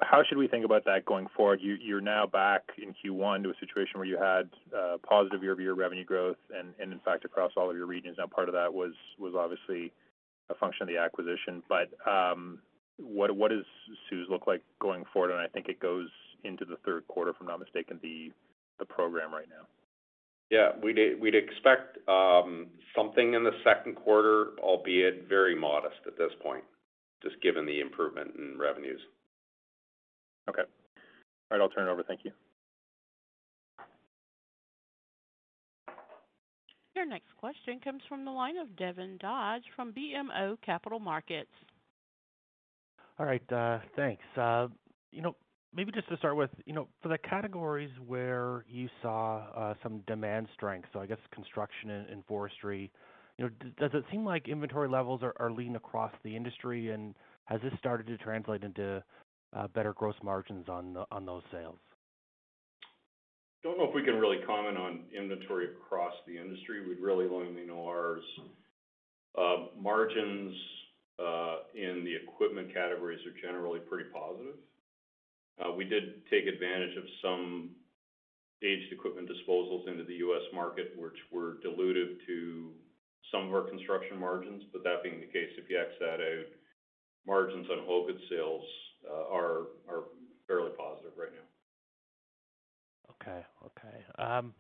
how 0.02 0.24
should 0.28 0.38
we 0.38 0.48
think 0.48 0.66
about 0.66 0.86
that 0.86 1.06
going 1.06 1.28
forward? 1.36 1.60
You're 1.62 2.02
now 2.02 2.26
back 2.26 2.64
in 2.82 2.94
Q1 2.94 3.44
to 3.44 3.50
a 3.50 3.54
situation 3.60 4.00
where 4.00 4.06
you 4.06 4.18
had 4.18 4.50
uh, 4.78 4.98
positive 5.08 5.44
year-over-year 5.44 5.74
revenue 5.74 6.06
growth 6.06 6.38
and 6.58 6.74
in 6.80 7.00
fact, 7.00 7.26
across 7.26 7.52
all 7.58 7.70
of 7.70 7.76
your 7.76 7.86
regions. 7.86 8.16
Now, 8.18 8.28
part 8.28 8.48
of 8.50 8.54
that 8.54 8.74
was 8.74 8.94
was 9.20 9.34
obviously 9.38 9.92
a 10.50 10.56
function 10.56 10.84
of 10.84 10.88
the 10.88 10.98
acquisition. 10.98 11.64
But 11.68 11.90
um, 12.10 12.60
What 12.98 13.50
does 13.52 13.66
CEWS 14.12 14.30
look 14.30 14.48
like 14.48 14.62
going 14.80 15.04
forward? 15.12 15.32
And 15.32 15.40
I 15.40 15.48
think 15.48 15.68
it 15.68 15.80
goes 15.80 16.10
into 16.44 16.66
the 16.66 16.78
third 16.86 17.08
quarter, 17.08 17.32
if 17.32 17.38
I'm 17.40 17.48
not 17.48 17.60
mistaken, 17.60 18.00
the 18.02 18.32
program 18.90 19.34
right 19.34 19.48
now. 19.50 19.66
Yeah. 20.50 20.72
We'd 20.82 21.36
expect 21.36 21.98
um, 22.10 22.68
something 22.96 23.34
in 23.34 23.44
the 23.44 23.54
second 23.64 23.96
quarter, 23.96 24.52
albeit 24.62 25.28
very 25.30 25.56
modest 25.56 25.96
at 26.06 26.18
this 26.18 26.32
point, 26.42 26.64
just 27.24 27.42
given 27.42 27.66
the 27.66 27.80
improvement 27.80 28.32
in 28.38 28.58
revenues. 28.60 29.00
Okay. 30.50 30.64
All 30.64 31.58
right, 31.58 31.62
I'll 31.62 31.70
turn 31.70 31.88
it 31.88 31.92
over. 31.92 32.04
Thank 32.04 32.26
you. 32.26 32.32
Your 36.96 37.06
next 37.06 37.36
question 37.40 37.80
comes 37.84 38.02
from 38.08 38.24
the 38.24 38.32
line 38.32 38.58
of 38.58 38.76
Devin 38.76 39.18
Dodge 39.20 39.64
from 39.76 39.94
BMO 39.94 40.58
Capital 40.64 41.00
Markets. 41.00 41.50
All 43.20 43.26
right, 43.26 43.52
uh, 43.52 43.80
thanks. 43.96 44.24
Maybe 45.76 45.92
just 45.92 46.08
to 46.10 46.18
start 46.18 46.36
with, 46.36 46.52
you 46.66 46.74
know, 46.74 46.88
for 47.02 47.10
the 47.10 47.18
categories 47.18 47.90
where 48.06 48.64
you 48.68 48.88
saw 49.02 49.48
uh, 49.56 49.74
some 49.82 50.02
demand 50.06 50.48
strength, 50.54 50.88
so 50.94 51.00
I 51.00 51.08
guess 51.08 51.18
construction 51.34 51.90
and 51.90 52.24
forestry, 52.28 52.92
you 53.38 53.46
know, 53.46 53.52
does 53.80 53.90
it 53.96 54.04
seem 54.12 54.24
like 54.24 54.48
inventory 54.48 54.88
levels 54.88 55.22
are 55.24 55.52
lean 55.52 55.76
across 55.76 56.12
the 56.24 56.36
industry? 56.36 56.92
And 56.92 57.16
has 57.46 57.60
this 57.62 57.74
started 57.80 58.06
to 58.08 58.18
translate 58.18 58.64
into 58.64 59.04
uh, 59.56 59.68
better 59.70 59.94
gross 59.94 60.16
margins 60.24 60.70
on 60.70 60.98
on 61.12 61.26
those 61.26 61.42
sales? 61.52 61.80
Don't 63.64 63.80
know 63.80 63.86
if 63.86 63.96
we 63.96 64.04
can 64.04 64.16
really 64.20 64.38
comment 64.46 64.78
on 64.78 65.06
inventory 65.18 65.70
across 65.72 66.14
the 66.28 66.38
industry. 66.38 66.88
We'd 66.88 67.00
really 67.00 67.26
only 67.26 67.66
know 67.66 67.88
ours. 67.88 68.24
Uh, 69.36 69.66
margins 69.80 70.56
in 71.74 72.06
the 72.06 72.16
equipment 72.16 72.72
categories 72.74 73.20
are 73.26 73.34
generally 73.42 73.80
pretty 73.80 74.10
positive. 74.14 74.56
We 75.78 75.86
did 75.86 76.26
take 76.30 76.46
advantage 76.46 76.96
of 76.98 77.04
some 77.22 77.72
aged 78.64 78.94
equipment 78.94 79.30
disposals 79.30 79.88
into 79.88 80.04
the 80.04 80.16
U.S. 80.16 80.44
market, 80.54 80.94
which 80.98 81.18
were 81.32 81.58
dilutive 81.66 82.18
to 82.28 82.72
some 83.32 83.48
of 83.48 83.54
our 83.54 83.70
construction 83.70 84.20
margins. 84.20 84.64
But 84.72 84.84
That 84.84 85.04
being 85.04 85.20
the 85.20 85.28
case, 85.28 85.50
if 85.58 85.70
you 85.70 85.80
X 85.80 85.92
that 86.00 86.22
out, 86.22 86.46
margins 87.28 87.68
on 87.70 87.86
whole 87.86 88.08
goods 88.08 88.24
sales 88.30 88.64
uh, 89.10 89.34
are 89.34 89.68
fairly 90.48 90.72
positive 90.78 91.12
right 91.18 91.32
now. 91.34 91.48
Okay. 93.22 93.46
Okay. 93.66 94.30
Um, 94.30 94.54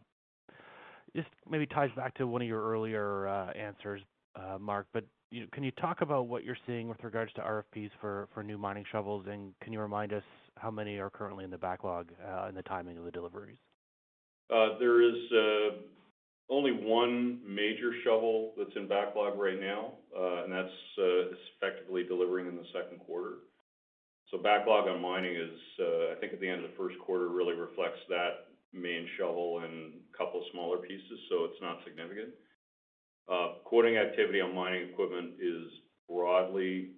this 1.13 1.25
maybe 1.49 1.65
ties 1.65 1.91
back 1.95 2.15
to 2.15 2.27
one 2.27 2.41
of 2.41 2.47
your 2.47 2.63
earlier 2.63 3.27
uh, 3.27 3.51
answers, 3.51 4.01
uh, 4.35 4.57
Mark, 4.59 4.87
but 4.93 5.05
can 5.51 5.63
you 5.63 5.71
talk 5.71 6.01
about 6.01 6.27
what 6.27 6.43
you're 6.43 6.57
seeing 6.67 6.87
with 6.87 7.03
regards 7.03 7.33
to 7.33 7.41
RFPs 7.41 7.89
for 7.99 8.27
new 8.43 8.57
mining 8.57 8.85
shovels? 8.91 9.25
And 9.29 9.53
Can 9.61 9.73
you 9.73 9.79
remind 9.79 10.13
us 10.13 10.23
how 10.57 10.71
many 10.71 10.97
are 10.97 11.09
currently 11.09 11.43
in 11.43 11.49
the 11.49 11.57
backlog, 11.57 12.11
uh, 12.25 12.45
and 12.47 12.55
the 12.55 12.63
timing 12.63 12.97
of 12.97 13.05
the 13.05 13.11
deliveries? 13.11 13.57
Uh, 14.53 14.77
there 14.79 15.01
is 15.01 15.15
uh, 15.31 15.75
only 16.49 16.71
one 16.71 17.39
major 17.47 17.91
shovel 18.03 18.53
that's 18.57 18.75
in 18.75 18.87
backlog 18.87 19.37
right 19.37 19.59
now, 19.59 19.93
and 20.15 20.51
that's 20.51 20.73
effectively 21.57 22.03
delivering 22.03 22.47
in 22.47 22.55
the 22.55 22.65
second 22.73 22.99
quarter. 22.99 23.37
So 24.33 24.39
Backlog 24.39 24.87
on 24.87 24.99
mining 24.99 25.35
is, 25.35 25.59
uh, 25.79 26.11
I 26.11 26.15
think 26.19 26.33
at 26.33 26.41
the 26.41 26.49
end 26.49 26.65
of 26.65 26.71
the 26.71 26.77
first 26.77 26.97
quarter, 26.99 27.27
really 27.29 27.53
reflects 27.53 27.99
that 28.09 28.47
main 28.73 29.07
shovel 29.15 29.59
and 29.59 29.93
a 29.93 30.17
couple 30.17 30.43
smaller 30.51 30.77
pieces, 30.77 31.19
so 31.29 31.45
it's 31.45 31.61
not 31.61 31.83
significant. 31.85 32.29
Uh, 33.31 33.61
quoting 33.63 33.97
activity 33.97 34.41
on 34.41 34.55
mining 34.55 34.89
equipment 34.89 35.33
is 35.39 35.69
broadly 36.09 36.89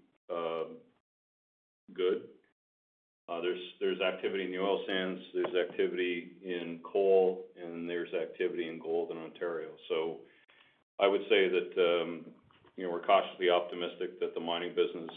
uh, 3.27 3.41
good. 3.41 3.57
There's 3.79 4.01
activity 4.01 4.45
in 4.45 4.51
the 4.51 4.59
oil 4.59 4.83
sands, 4.88 5.21
there's 5.33 5.69
activity 5.69 6.33
in 6.43 6.79
coal, 6.83 7.45
and 7.61 7.89
there's 7.89 8.13
activity 8.13 8.67
in 8.67 8.79
gold 8.79 9.11
in 9.11 9.17
Ontario. 9.17 9.69
So 9.89 10.17
I 10.99 11.07
would 11.07 11.21
say 11.29 11.49
that, 11.49 12.01
um, 12.01 12.25
you 12.77 12.85
know, 12.85 12.91
we're 12.91 13.05
cautiously 13.05 13.49
optimistic 13.49 14.19
that 14.19 14.33
the 14.33 14.39
mining 14.39 14.75
business 14.75 15.09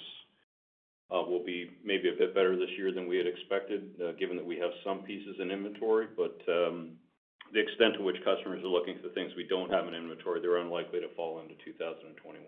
uh, 1.10 1.22
will 1.22 1.44
be 1.44 1.70
maybe 1.84 2.08
a 2.08 2.18
bit 2.18 2.34
better 2.34 2.56
this 2.56 2.70
year 2.76 2.92
than 2.92 3.08
we 3.08 3.16
had 3.16 3.26
expected, 3.26 3.94
uh, 4.02 4.12
given 4.12 4.36
that 4.36 4.44
we 4.44 4.56
have 4.58 4.70
some 4.84 5.00
pieces 5.00 5.36
in 5.40 5.50
inventory. 5.50 6.06
But 6.16 6.40
um, 6.48 6.92
the 7.52 7.60
extent 7.60 7.94
to 7.96 8.02
which 8.02 8.16
customers 8.24 8.62
are 8.62 8.68
looking 8.68 8.98
for 9.02 9.08
things 9.10 9.32
we 9.36 9.46
don't 9.48 9.70
have 9.70 9.88
in 9.88 9.94
inventory, 9.94 10.40
they're 10.40 10.58
unlikely 10.58 11.00
to 11.00 11.08
fall 11.16 11.40
into 11.40 11.54
2021. 11.64 12.44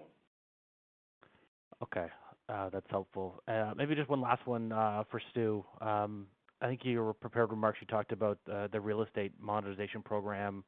Okay. 1.83 2.13
Uh, 2.51 2.69
that's 2.71 2.87
helpful. 2.91 3.43
Maybe 3.77 3.95
just 3.95 4.09
one 4.09 4.21
last 4.21 4.47
one 4.47 4.71
for 4.71 5.21
Stu. 5.31 5.65
Um, 5.81 6.27
I 6.61 6.67
think 6.67 6.85
in 6.85 6.91
your 6.91 7.13
prepared 7.15 7.51
remarks, 7.51 7.79
you 7.81 7.87
talked 7.87 8.13
about 8.13 8.39
the 8.47 8.81
real 8.81 9.03
estate 9.03 9.33
monetization 9.41 10.03
program. 10.03 10.65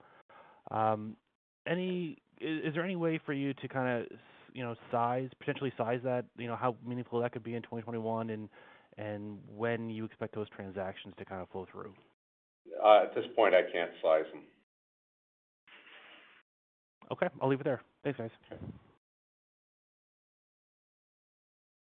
Um, 0.70 1.16
is 1.66 2.74
there 2.74 2.84
any 2.84 2.96
way 2.96 3.20
for 3.24 3.32
you 3.32 3.52
to 3.54 3.68
kind 3.68 4.02
of 4.02 4.18
you 4.52 4.62
know, 4.62 4.74
size, 4.90 5.28
potentially 5.38 5.72
size 5.76 6.00
that, 6.04 6.24
you 6.36 6.46
know, 6.46 6.56
how 6.56 6.76
meaningful 6.86 7.20
that 7.20 7.32
could 7.32 7.42
be 7.42 7.54
in 7.54 7.62
2021 7.62 8.30
and 8.30 8.48
and 8.98 9.38
when 9.48 9.88
you 9.88 10.04
expect 10.04 10.34
those 10.34 10.48
transactions 10.50 11.14
to 11.16 11.24
kind 11.24 11.40
of 11.40 11.48
flow 11.48 11.66
through? 11.72 11.94
Uh, 12.84 13.04
at 13.04 13.14
this 13.14 13.24
point, 13.34 13.54
I 13.54 13.62
can't 13.62 13.90
size 14.02 14.26
them. 14.30 14.42
Okay, 17.10 17.28
I'll 17.40 17.48
leave 17.48 17.60
it 17.60 17.64
there. 17.64 17.80
Thanks, 18.04 18.18
guys. 18.18 18.30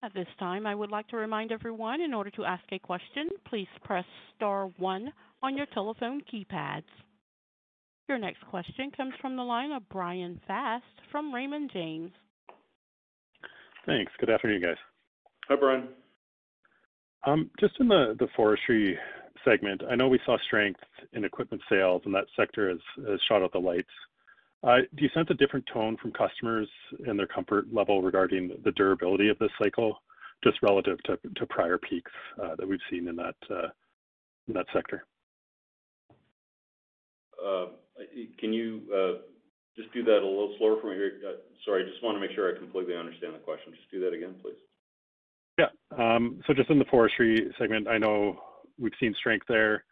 At 0.03 0.15
this 0.15 0.27
time, 0.39 0.67
I 0.67 0.75
would 0.75 0.91
like 0.91 1.09
to 1.09 1.17
remind 1.19 1.53
everyone, 1.53 2.01
in 2.01 2.15
order 2.15 2.31
to 2.31 2.45
ask 2.45 2.65
a 2.73 2.79
question, 2.79 3.29
please 3.47 3.69
press 3.85 4.07
star 4.35 4.67
one 4.79 5.13
on 5.43 5.57
your 5.59 5.67
telephone 5.75 6.23
keypads. 6.33 6.85
Your 8.09 8.19
next 8.19 8.45
question 8.47 8.91
comes 8.97 9.13
from 9.21 9.37
the 9.37 9.43
line 9.43 9.73
of 9.73 9.87
Bryan 9.91 10.41
Fast 10.47 10.85
from 11.13 11.35
Raymond 11.35 11.71
James. 11.73 12.13
Thanks. 13.85 14.11
Good 14.19 14.31
afternoon, 14.31 14.63
guys. 14.63 14.77
Hi, 15.49 15.57
Bryan. 15.57 15.89
Um, 17.27 17.51
just 17.61 17.75
in 17.79 17.89
the 17.89 18.29
forestry 18.35 18.99
segment, 19.45 19.83
I 19.91 19.97
know 19.97 20.09
we 20.09 20.21
saw 20.25 20.39
strength 20.47 20.81
in 21.13 21.25
equipment 21.25 21.63
sales, 21.69 22.01
and 22.07 22.15
that 22.15 22.25
sector 22.37 22.71
has 22.71 23.21
shot 23.29 23.43
out 23.43 23.53
the 23.53 23.59
lights. 23.59 23.89
Uh, 24.63 24.77
do 24.95 25.05
you 25.05 25.11
sense 25.15 25.29
a 25.31 25.35
different 25.35 25.65
tone 25.73 25.97
from 26.01 26.13
customers 26.13 26.69
and 27.07 27.19
their 27.19 27.27
comfort 27.27 27.67
level 27.73 28.03
regarding 28.03 28.51
the 28.65 28.73
durability 28.73 29.29
of 29.29 29.39
this 29.39 29.51
cycle, 29.63 30.03
just 30.45 30.59
relative 30.63 30.99
to 31.05 31.47
prior 31.47 31.79
peaks 31.79 32.13
uh, 32.43 32.55
that 32.57 32.69
we've 32.69 32.81
seen 32.91 33.09
in 33.09 33.17
that 33.17 33.37
uh, 33.51 33.69
sector? 34.73 35.05
Can 38.39 38.53
you 38.53 38.83
just 39.81 39.93
do 39.95 40.05
that 40.05 40.19
a 40.19 40.27
little 40.27 40.55
slower 40.59 40.77
for 40.81 40.91
me. 40.91 40.97
Uh, 40.97 41.33
sorry, 41.65 41.85
I 41.85 41.89
just 41.89 42.03
want 42.03 42.17
to 42.17 42.21
make 42.21 42.35
sure 42.35 42.55
I 42.55 42.59
completely 42.59 42.97
understand 42.97 43.35
the 43.35 43.39
question. 43.39 43.73
Just 43.75 43.91
do 43.91 44.01
that 44.01 44.13
again, 44.13 44.35
please. 44.43 44.59
Yeah. 45.59 45.71
Um, 45.97 46.41
so 46.47 46.55
just 46.55 46.71
in 46.71 46.79
the 46.79 46.85
forestry 46.87 47.51
segment, 47.59 47.89
I 47.89 47.99
know 47.99 48.41
we've 48.79 48.93
seen 49.01 49.15
strength 49.19 49.47
there. 49.49 49.85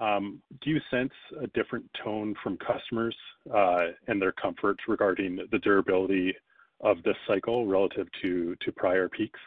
Um, 0.00 0.42
do 0.62 0.70
you 0.70 0.80
sense 0.90 1.12
a 1.40 1.46
different 1.48 1.84
tone 2.02 2.34
from 2.42 2.58
customers 2.58 3.16
uh, 3.54 3.86
and 4.08 4.20
their 4.20 4.32
comfort 4.32 4.76
regarding 4.88 5.38
the 5.50 5.58
durability 5.58 6.34
of 6.80 7.02
this 7.04 7.16
cycle 7.26 7.66
relative 7.66 8.08
to 8.22 8.56
prior 8.76 9.08
peaks? 9.08 9.40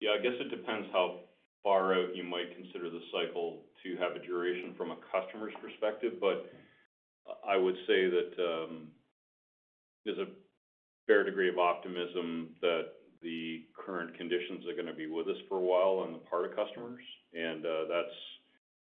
Yeah, 0.00 0.10
I 0.18 0.22
guess 0.22 0.38
it 0.38 0.50
depends 0.50 0.88
how 0.92 1.20
far 1.62 1.94
out 1.94 2.14
you 2.14 2.22
might 2.22 2.54
consider 2.54 2.90
the 2.90 3.00
cycle 3.12 3.62
to 3.82 3.96
have 3.96 4.14
a 4.14 4.24
duration 4.24 4.74
from 4.76 4.90
a 4.90 4.96
customer's 5.10 5.54
perspective. 5.60 6.14
But 6.20 6.52
I 7.46 7.56
would 7.56 7.74
say 7.86 8.08
that 8.08 8.32
um, 8.38 8.88
there's 10.04 10.18
a 10.18 10.26
fair 11.06 11.24
degree 11.24 11.48
of 11.48 11.58
optimism 11.58 12.50
that 12.60 12.92
the 13.22 13.64
current 13.74 14.16
conditions 14.16 14.64
are 14.68 14.76
gonna 14.76 14.94
be 14.94 15.08
with 15.08 15.26
us 15.26 15.36
for 15.48 15.56
a 15.56 15.60
while 15.60 16.04
on 16.06 16.12
the 16.12 16.18
part 16.18 16.44
of 16.44 16.54
customers, 16.54 17.02
and 17.34 17.66
uh, 17.66 17.84
that's 17.88 18.14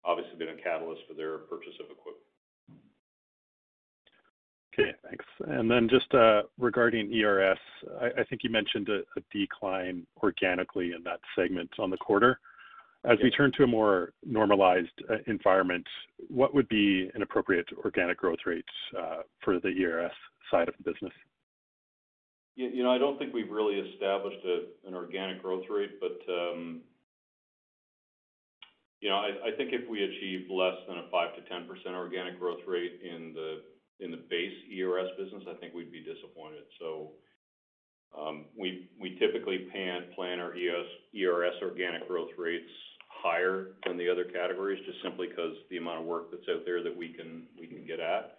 obviously 0.05 0.37
been 0.39 0.59
a 0.59 0.63
catalyst 0.63 1.03
for 1.09 1.15
their 1.15 1.39
purchase 1.39 1.75
of 1.81 1.87
equipment. 1.91 2.27
Okay, 4.73 4.93
thanks. 5.07 5.25
And 5.47 5.71
then 5.71 5.89
just 5.89 6.13
uh, 6.15 6.43
regarding 6.59 7.13
ERS, 7.13 7.59
I 8.01 8.25
think 8.29 8.43
you 8.43 8.51
mentioned 8.51 8.89
a 8.89 9.21
decline 9.31 10.07
organically 10.23 10.93
in 10.97 11.03
that 11.05 11.21
segment 11.37 11.71
on 11.79 11.91
the 11.91 11.99
quarter. 11.99 12.41
As 13.05 13.19
we 13.23 13.31
turn 13.31 13.51
to 13.57 13.65
a 13.65 13.67
more 13.67 14.13
normalized 14.25 15.03
environment, 15.27 15.87
what 16.29 16.55
would 16.55 16.69
be 16.69 17.11
an 17.15 17.23
appropriate 17.23 17.67
organic 17.85 18.17
growth 18.17 18.39
rate 18.47 18.65
for 19.45 19.59
the 19.61 19.69
ERS 19.69 20.13
side 20.51 20.69
of 20.69 20.75
the 20.79 20.91
business? 20.91 21.13
You 22.55 22.83
know, 22.83 22.93
I 22.93 22.99
don't 22.99 23.19
think 23.19 23.35
we've 23.35 23.51
really 23.51 23.77
established 23.77 24.45
an 24.87 24.95
organic 24.95 25.43
growth 25.43 25.65
rate, 25.69 26.01
but 26.01 26.19
you 29.03 29.11
know, 29.11 29.19
I 29.19 29.51
think 29.59 29.75
if 29.75 29.91
we 29.91 29.99
achieve 30.05 30.47
less 30.49 30.79
than 30.87 30.99
a 30.99 31.11
5%-10% 31.11 31.91
organic 31.93 32.39
growth 32.39 32.61
rate 32.69 33.03
in 33.03 33.35
the 33.35 34.23
base 34.31 34.55
ERS 34.71 35.11
business, 35.19 35.43
I 35.51 35.55
think 35.59 35.75
we'd 35.75 35.91
be 35.91 36.07
disappointed. 36.07 36.63
So 36.79 37.11
um, 38.17 38.47
we 38.57 38.91
we 39.01 39.19
typically 39.19 39.67
plan 39.75 40.39
our 40.39 40.55
ERS 40.55 41.55
organic 41.63 42.07
growth 42.07 42.31
rates 42.39 42.71
higher 43.09 43.75
than 43.87 43.99
the 43.99 44.09
other 44.09 44.25
categories, 44.25 44.79
just 44.87 45.03
simply 45.03 45.27
'cause 45.29 45.57
the 45.69 45.79
amount 45.79 46.01
of 46.01 46.07
work 46.07 46.31
that's 46.31 46.49
out 46.49 46.65
there 46.65 46.83
that 46.85 46.97
we 46.97 47.09
can 47.13 47.49
get 47.85 47.99
at. 47.99 48.39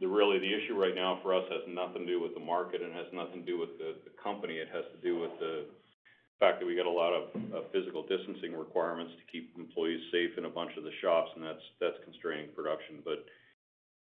Really, 0.00 0.38
the 0.40 0.52
issue 0.52 0.74
right 0.74 0.94
now 0.94 1.20
for 1.22 1.32
us 1.32 1.44
has 1.52 1.62
nothing 1.68 2.04
to 2.04 2.12
do 2.12 2.20
with 2.20 2.34
the 2.34 2.40
market 2.40 2.82
and 2.82 2.92
has 2.92 3.06
nothing 3.12 3.44
to 3.44 3.46
do 3.46 3.58
with 3.58 3.78
the 3.78 3.94
company. 4.20 4.58
It 4.58 4.68
has 4.72 4.84
to 4.90 4.98
do 4.98 5.18
with 5.20 5.30
the 5.38 5.66
fact 6.40 6.60
that 6.60 6.66
we 6.66 6.76
got 6.76 6.86
a 6.86 6.90
lot 6.90 7.12
of 7.12 7.30
physical 7.72 8.06
distancing 8.06 8.56
requirements 8.56 9.12
to 9.18 9.24
keep 9.30 9.52
employees 9.58 10.00
safe 10.12 10.38
in 10.38 10.44
a 10.44 10.48
bunch 10.48 10.70
of 10.76 10.84
the 10.84 10.94
shops, 11.02 11.30
and 11.34 11.44
that's 11.44 11.62
that's 11.80 11.98
constraining 12.04 12.50
production. 12.54 13.02
But 13.04 13.26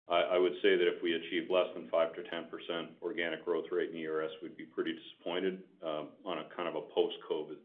I 0.07 0.37
would 0.37 0.53
say 0.61 0.77
that 0.77 0.85
if 0.85 1.01
we 1.01 1.13
achieve 1.13 1.49
less 1.49 1.65
than 1.73 1.89
5%-10% 1.89 2.87
organic 3.01 3.43
growth 3.43 3.65
rate 3.71 3.89
in 3.89 3.97
ERS, 3.97 4.29
we'd 4.43 4.55
be 4.55 4.65
pretty 4.65 4.93
disappointed 4.93 5.63
uh, 5.83 6.03
on 6.23 6.37
a 6.37 6.45
kind 6.55 6.69
of 6.69 6.75
a 6.75 6.81
post-COVID 6.93 7.57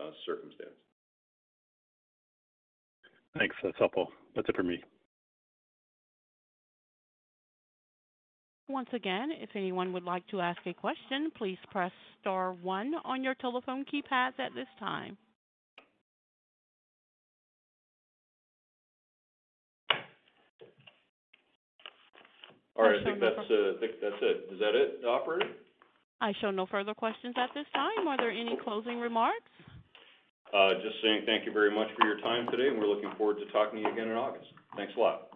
uh, 0.00 0.10
circumstance. 0.26 0.74
Thanks. 3.38 3.54
That's 3.62 3.78
helpful. 3.78 4.08
That's 4.34 4.48
it 4.48 4.56
for 4.56 4.64
me. 4.64 4.82
Once 8.68 8.88
again, 8.92 9.30
if 9.40 9.50
anyone 9.54 9.92
would 9.92 10.02
like 10.02 10.26
to 10.28 10.40
ask 10.40 10.58
a 10.66 10.74
question, 10.74 11.30
please 11.36 11.58
press 11.70 11.92
star 12.20 12.52
one 12.62 12.94
on 13.04 13.22
your 13.22 13.34
telephone 13.34 13.84
keypads 13.84 14.38
at 14.40 14.52
this 14.54 14.66
time. 14.80 15.16
All 22.76 22.84
right. 22.84 22.96
I 22.96 23.00
uh, 23.00 23.04
think 23.04 23.20
that's 23.20 23.38
it. 24.20 24.52
Is 24.52 24.58
that 24.58 24.74
it, 24.74 25.04
operator? 25.06 25.48
I 26.20 26.32
show 26.40 26.50
no 26.50 26.66
further 26.66 26.92
questions 26.92 27.34
at 27.38 27.50
this 27.54 27.66
time. 27.72 28.08
Are 28.08 28.16
there 28.16 28.30
any 28.30 28.56
closing 28.64 28.98
remarks? 28.98 29.50
Uh, 30.52 30.74
just 30.82 30.96
saying 31.02 31.22
thank 31.26 31.46
you 31.46 31.52
very 31.52 31.74
much 31.74 31.88
for 31.98 32.06
your 32.06 32.20
time 32.20 32.46
today, 32.50 32.68
and 32.68 32.78
we're 32.78 32.86
looking 32.86 33.10
forward 33.16 33.36
to 33.38 33.46
talking 33.52 33.76
to 33.76 33.82
you 33.82 33.92
again 33.92 34.08
in 34.08 34.16
August. 34.16 34.46
Thanks 34.76 34.92
a 34.96 35.00
lot. 35.00 35.35